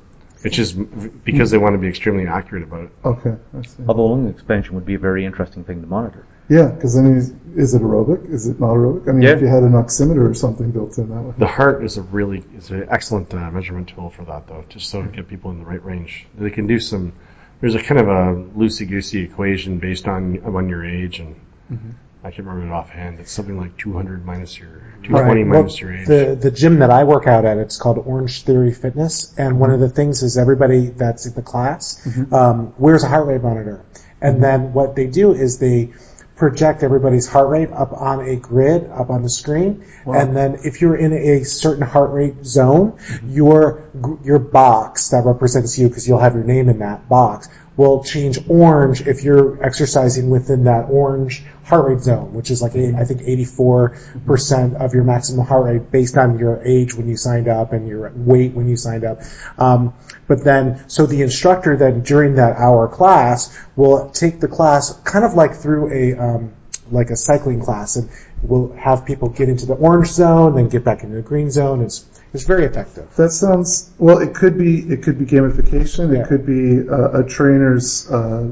it's 0.43 0.55
just 0.55 0.77
because 1.23 1.49
they 1.51 1.57
want 1.57 1.73
to 1.73 1.79
be 1.79 1.87
extremely 1.87 2.27
accurate 2.27 2.63
about 2.63 2.83
it. 2.83 2.89
Okay. 3.03 3.35
I 3.57 3.61
see. 3.63 3.83
Although 3.87 4.05
lung 4.07 4.27
expansion 4.29 4.75
would 4.75 4.85
be 4.85 4.93
a 4.95 4.99
very 4.99 5.25
interesting 5.25 5.63
thing 5.63 5.81
to 5.81 5.87
monitor. 5.87 6.25
Yeah, 6.47 6.67
because 6.67 6.95
I 6.95 7.01
mean, 7.01 7.15
is- 7.15 7.33
is 7.55 7.73
it 7.73 7.81
aerobic? 7.81 8.29
Is 8.29 8.45
it 8.47 8.59
not 8.59 8.69
aerobic? 8.75 9.09
I 9.09 9.13
mean, 9.13 9.23
Yeah. 9.23 9.29
if 9.31 9.41
you 9.41 9.47
had 9.47 9.63
an 9.63 9.71
oximeter 9.71 10.29
or 10.29 10.33
something 10.35 10.69
built 10.69 10.95
in, 10.99 11.09
that 11.09 11.21
would. 11.23 11.37
The 11.39 11.47
heart 11.47 11.83
is 11.83 11.97
a 11.97 12.03
really 12.03 12.43
is 12.55 12.69
an 12.69 12.85
excellent 12.89 13.33
uh, 13.33 13.49
measurement 13.49 13.87
tool 13.87 14.11
for 14.11 14.23
that, 14.25 14.45
though, 14.47 14.63
just 14.69 14.89
so 14.91 15.01
to 15.01 15.07
get 15.07 15.27
people 15.27 15.49
in 15.49 15.57
the 15.59 15.65
right 15.65 15.83
range. 15.83 16.27
They 16.37 16.51
can 16.51 16.67
do 16.67 16.79
some. 16.79 17.13
There's 17.61 17.73
a 17.73 17.79
kind 17.81 17.99
of 17.99 18.07
a 18.09 18.35
loosey 18.55 18.87
goosey 18.87 19.21
equation 19.23 19.79
based 19.79 20.07
on 20.07 20.39
on 20.43 20.69
your 20.69 20.85
age, 20.85 21.19
and 21.19 21.35
Mm-hmm. 21.71 21.91
I 22.25 22.31
can't 22.31 22.47
remember 22.47 22.73
it 22.73 22.75
offhand. 22.75 23.19
It's 23.19 23.31
something 23.31 23.55
like 23.55 23.77
200 23.77 24.25
minus 24.25 24.57
your 24.57 24.81
220 25.03 25.43
Right. 25.43 25.47
Well, 25.47 25.61
minus 25.61 25.79
your 25.79 25.93
age. 25.93 26.07
The 26.07 26.35
the 26.39 26.49
gym 26.49 26.79
that 26.79 26.89
I 26.89 27.03
work 27.03 27.27
out 27.27 27.45
at, 27.45 27.59
it's 27.59 27.77
called 27.77 27.99
Orange 27.99 28.41
Theory 28.43 28.73
Fitness, 28.73 29.31
and 29.37 29.59
one 29.59 29.69
of 29.69 29.79
the 29.79 29.89
things 29.89 30.23
is 30.23 30.35
everybody 30.35 30.87
that's 30.87 31.27
in 31.27 31.35
the 31.35 31.43
class 31.43 32.01
mm-hmm. 32.03 32.33
um, 32.33 32.73
wears 32.79 33.03
a 33.03 33.07
heart 33.09 33.27
rate 33.27 33.43
monitor, 33.43 33.85
and 34.21 34.43
then 34.43 34.73
what 34.73 34.95
they 34.95 35.05
do 35.05 35.33
is 35.33 35.59
they 35.59 35.93
project 36.35 36.83
everybody's 36.83 37.27
heart 37.27 37.47
rate 37.47 37.71
up 37.71 37.93
on 37.93 38.27
a 38.27 38.35
grid 38.35 38.89
up 38.89 39.11
on 39.11 39.21
the 39.21 39.29
screen, 39.29 39.85
and 40.07 40.35
then 40.35 40.57
if 40.65 40.81
you're 40.81 40.95
in 40.95 41.13
a 41.13 41.43
certain 41.43 41.83
heart 41.83 42.11
rate 42.11 42.43
zone, 42.43 42.93
mm-hmm. 42.93 43.29
your 43.29 43.83
your 44.23 44.39
box 44.39 45.09
that 45.09 45.25
represents 45.25 45.77
you 45.77 45.87
because 45.87 46.07
you'll 46.07 46.19
have 46.19 46.33
your 46.33 46.43
name 46.43 46.69
in 46.69 46.79
that 46.79 47.07
box 47.07 47.49
will 47.77 48.03
change 48.03 48.39
orange 48.49 49.05
if 49.05 49.23
you're 49.23 49.61
exercising 49.63 50.29
within 50.29 50.63
that 50.65 50.87
orange 50.89 51.43
heart 51.65 51.89
rate 51.89 51.99
zone, 51.99 52.33
which 52.33 52.51
is 52.51 52.61
like 52.61 52.73
I 52.75 53.03
think 53.03 53.21
84% 53.21 54.75
of 54.75 54.93
your 54.93 55.03
maximum 55.03 55.45
heart 55.45 55.65
rate 55.65 55.91
based 55.91 56.17
on 56.17 56.39
your 56.39 56.61
age 56.63 56.93
when 56.93 57.09
you 57.09 57.17
signed 57.17 57.47
up 57.47 57.73
and 57.73 57.87
your 57.87 58.11
weight 58.15 58.53
when 58.53 58.69
you 58.69 58.77
signed 58.77 59.03
up. 59.03 59.21
Um, 59.57 59.93
but 60.27 60.43
then, 60.43 60.87
so 60.89 61.05
the 61.05 61.21
instructor 61.21 61.75
then 61.75 62.01
during 62.01 62.35
that 62.35 62.55
hour 62.57 62.87
class 62.87 63.57
will 63.75 64.09
take 64.09 64.39
the 64.39 64.47
class 64.47 64.93
kind 65.01 65.25
of 65.25 65.33
like 65.33 65.55
through 65.55 65.91
a 65.91 66.17
um, 66.17 66.53
like 66.91 67.09
a 67.09 67.15
cycling 67.15 67.61
class, 67.61 67.95
and 67.95 68.09
we'll 68.43 68.71
have 68.73 69.05
people 69.05 69.29
get 69.29 69.49
into 69.49 69.65
the 69.65 69.73
orange 69.73 70.07
zone, 70.09 70.55
then 70.55 70.69
get 70.69 70.83
back 70.83 71.03
into 71.03 71.15
the 71.15 71.21
green 71.21 71.49
zone. 71.51 71.81
It's 71.81 72.05
it's 72.33 72.43
very 72.43 72.65
effective. 72.65 73.13
That 73.15 73.31
sounds 73.31 73.89
well. 73.97 74.19
It 74.19 74.35
could 74.35 74.57
be 74.57 74.79
it 74.79 75.03
could 75.03 75.17
be 75.19 75.25
gamification. 75.25 76.13
Yeah. 76.13 76.21
It 76.21 76.27
could 76.27 76.45
be 76.45 76.77
a, 76.77 77.21
a 77.21 77.23
trainer's 77.23 78.09
uh, 78.11 78.51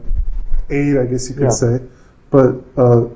aid, 0.70 0.98
I 0.98 1.06
guess 1.06 1.30
you 1.30 1.36
could 1.36 1.44
Yeah. 1.44 1.50
say. 1.50 1.80
But 2.32 2.56
uh, 2.78 3.08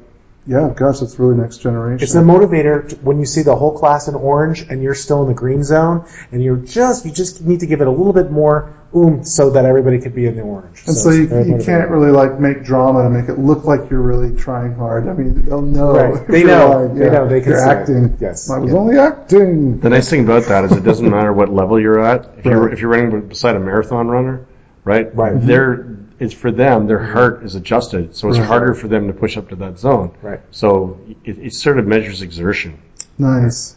yeah, 0.46 0.72
gosh, 0.76 1.00
that's 1.00 1.18
really 1.20 1.36
next 1.36 1.58
generation. 1.58 2.04
It's 2.04 2.16
a 2.16 2.22
motivator 2.22 2.88
to- 2.90 2.96
when 2.98 3.20
you 3.20 3.26
see 3.26 3.42
the 3.42 3.56
whole 3.56 3.78
class 3.78 4.08
in 4.08 4.16
orange 4.16 4.62
and 4.70 4.82
you're 4.84 4.96
still 4.96 5.22
in 5.24 5.28
the 5.28 5.34
green 5.34 5.64
zone, 5.64 6.06
and 6.32 6.44
you're 6.44 6.58
just 6.58 7.06
you 7.06 7.12
just 7.12 7.42
need 7.42 7.62
to 7.62 7.66
give 7.66 7.82
it 7.82 7.88
a 7.88 7.92
little 7.92 8.14
bit 8.14 8.32
more 8.32 8.74
oomph 8.96 9.28
so 9.28 9.50
that 9.52 9.66
everybody 9.66 10.00
could 10.00 10.16
be 10.16 10.26
in 10.28 10.36
the 10.36 10.42
orange. 10.42 10.84
and 10.88 10.96
so 10.96 11.10
it's 11.10 11.32
you, 11.32 11.58
you 11.58 11.64
can't 11.64 11.90
really 11.90 12.12
like 12.12 12.40
make 12.40 12.64
drama 12.64 13.04
to 13.04 13.10
make 13.10 13.30
it 13.30 13.38
look 13.38 13.66
like 13.66 13.90
you're 13.90 14.02
really 14.02 14.36
trying 14.38 14.74
hard. 14.76 15.08
I 15.08 15.14
mean, 15.14 15.46
they'll 15.46 15.62
know. 15.62 15.92
Right. 15.92 16.22
if 16.22 16.28
They 16.28 16.40
you're 16.40 16.48
know. 16.48 16.70
lying. 16.70 16.96
They 16.96 17.06
Yeah. 17.06 17.12
know. 17.12 17.28
They 17.28 17.42
can 17.42 17.50
you're 17.52 17.60
see 17.60 17.66
it. 17.66 17.70
acting. 17.70 18.18
Yes. 18.20 18.50
I 18.50 18.58
was 18.60 18.72
Yeah. 18.72 18.78
only 18.80 18.98
acting. 19.00 19.80
The 19.80 19.90
nice 19.90 20.10
thing 20.10 20.24
about 20.24 20.44
that 20.46 20.64
is 20.66 20.72
it 20.72 20.84
doesn't 20.84 21.10
matter 21.18 21.32
what 21.34 21.50
level 21.54 21.80
you're 21.80 22.00
at. 22.04 22.30
If 22.40 22.46
you're 22.46 22.70
if 22.74 22.80
you're 22.82 22.90
running 22.90 23.22
beside 23.28 23.56
a 23.56 23.60
marathon 23.60 24.08
runner, 24.08 24.46
right? 24.84 25.14
Right. 25.16 25.34
Mm-hmm. 25.36 25.48
They're 25.48 25.86
it's 26.20 26.34
for 26.34 26.50
them. 26.52 26.88
Their 26.88 26.98
heart 27.04 27.44
is 27.44 27.54
adjusted, 27.54 28.16
so 28.16 28.28
it's 28.30 28.40
Right. 28.40 28.48
harder 28.48 28.74
for 28.74 28.88
them 28.88 29.06
to 29.08 29.14
push 29.14 29.38
up 29.38 29.50
to 29.50 29.56
that 29.58 29.78
zone. 29.78 30.12
Right. 30.24 30.40
So 30.50 30.98
it, 31.24 31.38
it 31.38 31.54
sort 31.54 31.78
of 31.78 31.86
measures 31.86 32.24
exertion. 32.24 32.80
Nice. 33.20 33.76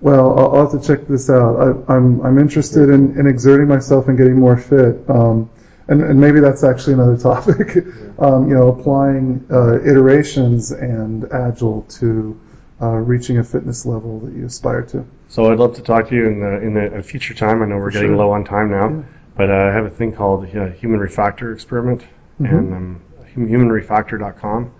Well, 0.00 0.38
I'll, 0.38 0.54
I'll 0.54 0.70
have 0.70 0.80
to 0.80 0.86
check 0.86 1.06
this 1.06 1.28
out. 1.28 1.56
I, 1.60 1.94
I'm 1.94 2.20
I'm 2.22 2.38
interested 2.38 2.88
in, 2.88 3.18
in 3.18 3.26
exerting 3.26 3.68
myself 3.68 4.08
and 4.08 4.16
getting 4.16 4.38
more 4.38 4.56
fit. 4.56 5.08
Um, 5.08 5.50
and, 5.88 6.02
and 6.02 6.20
maybe 6.20 6.40
that's 6.40 6.62
actually 6.62 6.94
another 6.94 7.18
topic. 7.18 7.76
um, 8.18 8.48
you 8.48 8.54
know, 8.54 8.68
applying 8.68 9.44
uh, 9.50 9.80
iterations 9.80 10.70
and 10.70 11.24
agile 11.32 11.82
to 11.98 12.40
uh, 12.80 12.86
reaching 12.86 13.38
a 13.38 13.44
fitness 13.44 13.84
level 13.84 14.20
that 14.20 14.32
you 14.32 14.46
aspire 14.46 14.82
to. 14.82 15.04
So 15.28 15.52
I'd 15.52 15.58
love 15.58 15.74
to 15.76 15.82
talk 15.82 16.08
to 16.08 16.14
you 16.14 16.28
in 16.28 16.40
the, 16.40 16.60
in 16.62 16.74
the, 16.74 16.98
a 16.98 17.02
future 17.02 17.34
time. 17.34 17.62
I 17.62 17.66
know 17.66 17.76
we're 17.76 17.90
getting 17.90 18.10
sure. 18.10 18.16
low 18.16 18.30
on 18.30 18.44
time 18.44 18.70
now, 18.70 19.04
but 19.36 19.50
uh, 19.50 19.54
I 19.54 19.72
have 19.72 19.84
a 19.84 19.90
thing 19.90 20.12
called 20.12 20.44
uh, 20.44 20.68
Human 20.68 21.00
Refactor 21.00 21.52
Experiment, 21.52 22.06
and 22.38 22.72
um, 22.72 23.02
hum- 23.34 23.48
humanrefactor.com 23.48 24.72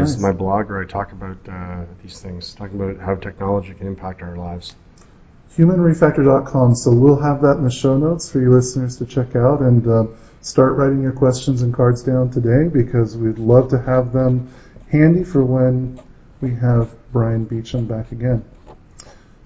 is 0.00 0.14
Nice. 0.14 0.22
my 0.22 0.32
blog 0.32 0.68
where 0.68 0.80
I 0.80 0.84
talk 0.86 1.12
about 1.12 1.36
uh, 1.48 1.84
these 2.02 2.20
things, 2.20 2.54
talking 2.54 2.80
about 2.80 2.98
how 3.04 3.14
technology 3.16 3.74
can 3.74 3.86
impact 3.86 4.22
our 4.22 4.36
lives. 4.36 4.74
humanrefactor.com. 5.56 6.74
So 6.74 6.92
we'll 6.92 7.20
have 7.20 7.42
that 7.42 7.56
in 7.58 7.64
the 7.64 7.70
show 7.70 7.96
notes 7.96 8.30
for 8.30 8.40
you 8.40 8.50
listeners 8.52 8.96
to 8.98 9.06
check 9.06 9.34
out 9.36 9.60
and 9.60 9.86
uh, 9.86 10.04
start 10.40 10.76
writing 10.76 11.02
your 11.02 11.12
questions 11.12 11.62
and 11.62 11.74
cards 11.74 12.02
down 12.02 12.30
today 12.30 12.68
because 12.68 13.16
we'd 13.16 13.38
love 13.38 13.70
to 13.70 13.78
have 13.78 14.12
them 14.12 14.48
handy 14.90 15.24
for 15.24 15.44
when 15.44 16.00
we 16.40 16.54
have 16.54 16.90
Bryan 17.12 17.44
Beecham 17.44 17.86
back 17.86 18.12
again. 18.12 18.44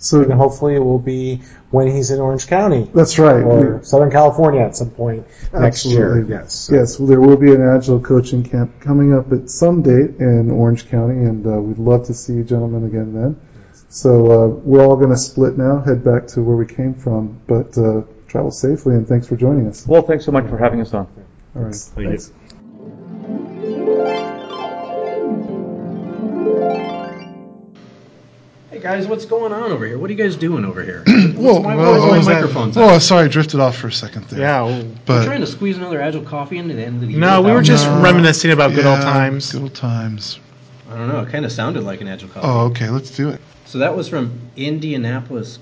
So 0.03 0.21
And 0.21 0.33
hopefully 0.33 0.75
it 0.75 0.81
will 0.81 0.99
be 0.99 1.43
when 1.71 1.87
he's 1.87 2.11
in 2.11 2.19
Orange 2.19 2.49
County 2.49 2.91
that's 2.93 3.21
right. 3.21 3.43
or 3.43 3.77
We- 3.77 3.85
Southern 3.85 4.11
California 4.11 4.61
at 4.61 4.77
some 4.77 4.91
point 4.91 5.25
next 5.53 5.87
year. 5.87 6.09
Absolutely. 6.09 6.35
Yes. 6.35 6.71
Yes, 6.73 6.99
well, 6.99 7.07
there 7.07 7.21
will 7.21 7.37
be 7.37 7.55
an 7.55 7.63
agile 7.63 8.01
coaching 8.01 8.43
camp 8.43 8.81
coming 8.81 9.15
up 9.15 9.33
at 9.33 9.49
some 9.49 9.83
date 9.83 10.17
in 10.19 10.51
Orange 10.51 10.89
County, 10.89 11.25
and 11.25 11.47
uh, 11.47 11.51
we'd 11.53 11.79
love 11.79 12.07
to 12.07 12.15
see 12.15 12.33
you 12.33 12.43
gentlemen 12.43 12.85
again 12.85 13.15
then. 13.15 13.41
So 13.91 14.11
uh, 14.11 14.47
we're 14.49 14.85
all 14.85 14.97
going 14.97 15.11
to 15.11 15.17
split 15.17 15.57
now, 15.57 15.81
head 15.81 16.03
back 16.03 16.27
to 16.29 16.43
where 16.43 16.57
we 16.57 16.67
came 16.67 16.95
from, 16.95 17.41
but 17.47 17.79
uh, 17.79 18.03
travel 18.27 18.51
safely, 18.51 18.97
and 18.97 19.07
thanks 19.07 19.29
for 19.29 19.37
joining 19.37 19.69
us. 19.69 19.87
Well, 19.87 20.03
thanks 20.03 20.25
so 20.25 20.33
much 20.33 20.49
for 20.49 20.59
having 20.59 20.81
us 20.81 20.93
on. 20.95 21.07
All 21.55 21.63
right. 21.63 21.75
Thank. 21.75 22.09
Thanks. 22.09 22.33
Guys, 28.83 29.07
what's 29.07 29.25
going 29.25 29.53
on 29.53 29.71
over 29.71 29.87
here? 29.87 29.99
What 29.99 30.11
are 30.11 30.13
you 30.13 30.19
guys 30.23 30.37
doing 30.37 30.65
over 30.65 30.83
here? 30.83 31.05
Whoa, 31.07 31.61
why, 31.61 31.75
whoa, 31.77 31.93
why 31.93 31.99
whoa, 31.99 32.09
my 32.11 32.19
is 32.19 32.27
that- 32.27 32.35
microphone's 32.35 32.77
Oh, 32.77 32.99
sorry, 32.99 33.27
I 33.27 33.29
drifted 33.29 33.61
off 33.61 33.77
for 33.77 33.87
a 33.89 33.93
second 33.93 34.25
there. 34.27 34.41
Yeah. 34.41 34.63
well, 34.63 34.83
We're 34.83 34.95
but 35.07 35.25
trying 35.25 35.41
to 35.41 35.47
squeeze 35.47 35.77
another 35.77 36.01
Agile 36.01 36.23
coffee 36.23 36.59
into 36.59 36.75
the 36.75 36.85
end 36.85 36.97
of 36.97 37.03
the 37.03 37.13
year. 37.13 37.21
No, 37.21 37.41
we 37.43 37.53
were 37.53 37.63
just 37.63 37.87
No. 37.87 38.01
reminiscing 38.03 38.51
about 38.51 38.75
good 38.75 38.85
old 38.87 39.01
times. 39.01 39.53
Good 39.53 39.63
old 39.63 39.75
times. 39.75 40.41
I 40.91 40.97
don't 40.99 41.09
know. 41.09 41.21
It 41.21 41.31
kind 41.31 41.45
of 41.45 41.53
sounded 41.53 41.85
like 41.85 42.01
an 42.01 42.09
Agile 42.09 42.29
coffee. 42.29 42.47
Oh, 42.47 42.61
okay, 42.67 42.91
let's 42.91 43.11
do 43.17 43.29
it. 43.31 43.41
So 43.65 43.79
that 43.79 43.97
was 43.97 44.09
from 44.09 44.33
Indianapolis 44.57 45.59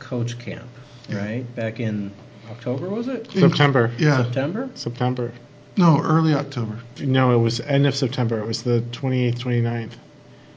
Coach 0.00 0.38
Camp, 0.38 0.66
right? 1.10 1.44
Back 1.54 1.78
in 1.80 2.10
October, 2.50 2.88
was 2.88 3.08
it? 3.08 3.30
September. 3.30 3.90
Yeah. 3.98 4.24
September? 4.24 4.70
September. 4.74 5.32
No, 5.76 6.00
early 6.02 6.34
October. 6.34 6.78
No, 7.00 7.32
it 7.32 7.38
was 7.38 7.60
end 7.60 7.86
of 7.86 7.94
September. 7.94 8.40
It 8.40 8.46
was 8.46 8.62
the 8.62 8.80
28th, 8.90 9.38
29th. 9.38 9.92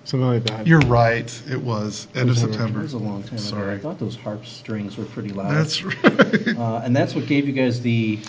Something 0.03 0.27
like 0.27 0.43
that. 0.45 0.65
You're 0.67 0.79
right. 0.81 1.31
It 1.49 1.61
was 1.61 2.07
end 2.15 2.29
of 2.29 2.37
September. 2.37 2.47
That 2.47 2.57
September. 2.57 2.79
was 2.81 2.93
a 2.93 2.97
long 2.97 3.23
time 3.23 3.33
ago. 3.33 3.43
Sorry. 3.43 3.75
I 3.75 3.77
thought 3.77 3.99
those 3.99 4.15
harp 4.15 4.45
strings 4.45 4.97
were 4.97 5.05
pretty 5.05 5.29
loud. 5.29 5.51
That's 5.53 5.83
right. 5.83 6.57
uh, 6.57 6.81
and 6.83 6.95
that's 6.95 7.13
what 7.13 7.27
gave 7.27 7.45
you 7.47 7.53
guys 7.53 7.81
the 7.81 8.19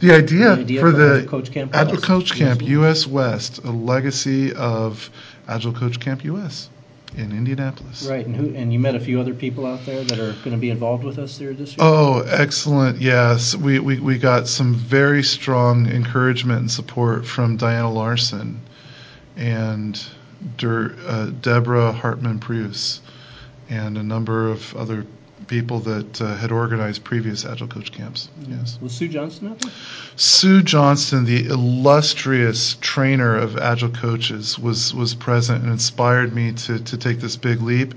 The 0.00 0.12
idea, 0.12 0.56
The 0.56 0.60
idea 0.60 0.80
for 0.80 0.90
for 0.90 0.96
the 0.96 1.26
Coach 1.26 1.50
Camp 1.50 1.74
Agile 1.74 1.94
West. 1.94 2.04
Coach 2.04 2.34
Camp 2.34 2.62
US 2.62 2.68
US 2.68 3.06
West, 3.06 3.58
a 3.64 3.70
legacy 3.70 4.52
of 4.52 5.08
Agile 5.48 5.72
Coach 5.72 6.00
Camp 6.00 6.22
US 6.24 6.68
in 7.16 7.32
Indianapolis. 7.32 8.06
right. 8.08 8.24
And 8.26 8.36
who? 8.36 8.54
And 8.54 8.72
you 8.72 8.78
met 8.78 8.94
a 8.94 9.00
few 9.00 9.18
other 9.20 9.34
people 9.34 9.66
out 9.66 9.84
there 9.86 10.02
that 10.04 10.18
are 10.18 10.32
going 10.44 10.52
to 10.52 10.56
be 10.58 10.70
involved 10.70 11.04
with 11.04 11.18
us 11.18 11.38
there 11.38 11.54
this 11.54 11.70
year. 11.70 11.78
Oh, 11.80 12.20
excellent. 12.28 13.00
Yes. 13.00 13.54
We, 13.54 13.78
we, 13.80 13.98
we 14.00 14.18
got 14.18 14.48
some 14.48 14.74
very 14.74 15.22
strong 15.22 15.86
encouragement 15.88 16.60
and 16.60 16.70
support 16.70 17.26
from 17.26 17.56
Diana 17.56 17.90
Larsen 17.90 18.60
and 19.36 20.02
Der, 20.56 20.94
uh, 21.06 21.26
Deborah 21.40 21.92
Hartmann 21.92 22.38
Preuss 22.38 23.00
and 23.68 23.96
a 23.96 24.02
number 24.02 24.48
of 24.48 24.74
other 24.76 25.06
people 25.46 25.80
that 25.80 26.20
uh, 26.20 26.34
had 26.36 26.52
organized 26.52 27.04
previous 27.04 27.44
Agile 27.44 27.66
Coach 27.66 27.92
camps. 27.92 28.28
Yes. 28.48 28.78
Was 28.80 28.92
Sue 28.92 29.08
Johnston 29.08 29.48
out 29.48 29.58
there? 29.60 29.72
Sue 30.16 30.62
Johnston, 30.62 31.24
the 31.24 31.46
illustrious 31.46 32.76
trainer 32.80 33.36
of 33.36 33.58
agile 33.58 33.90
coaches, 33.90 34.58
was 34.58 34.94
was 34.94 35.14
present 35.14 35.62
and 35.62 35.72
inspired 35.72 36.34
me 36.34 36.52
to 36.52 36.78
to 36.78 36.96
take 36.96 37.20
this 37.20 37.36
big 37.36 37.60
leap. 37.60 37.94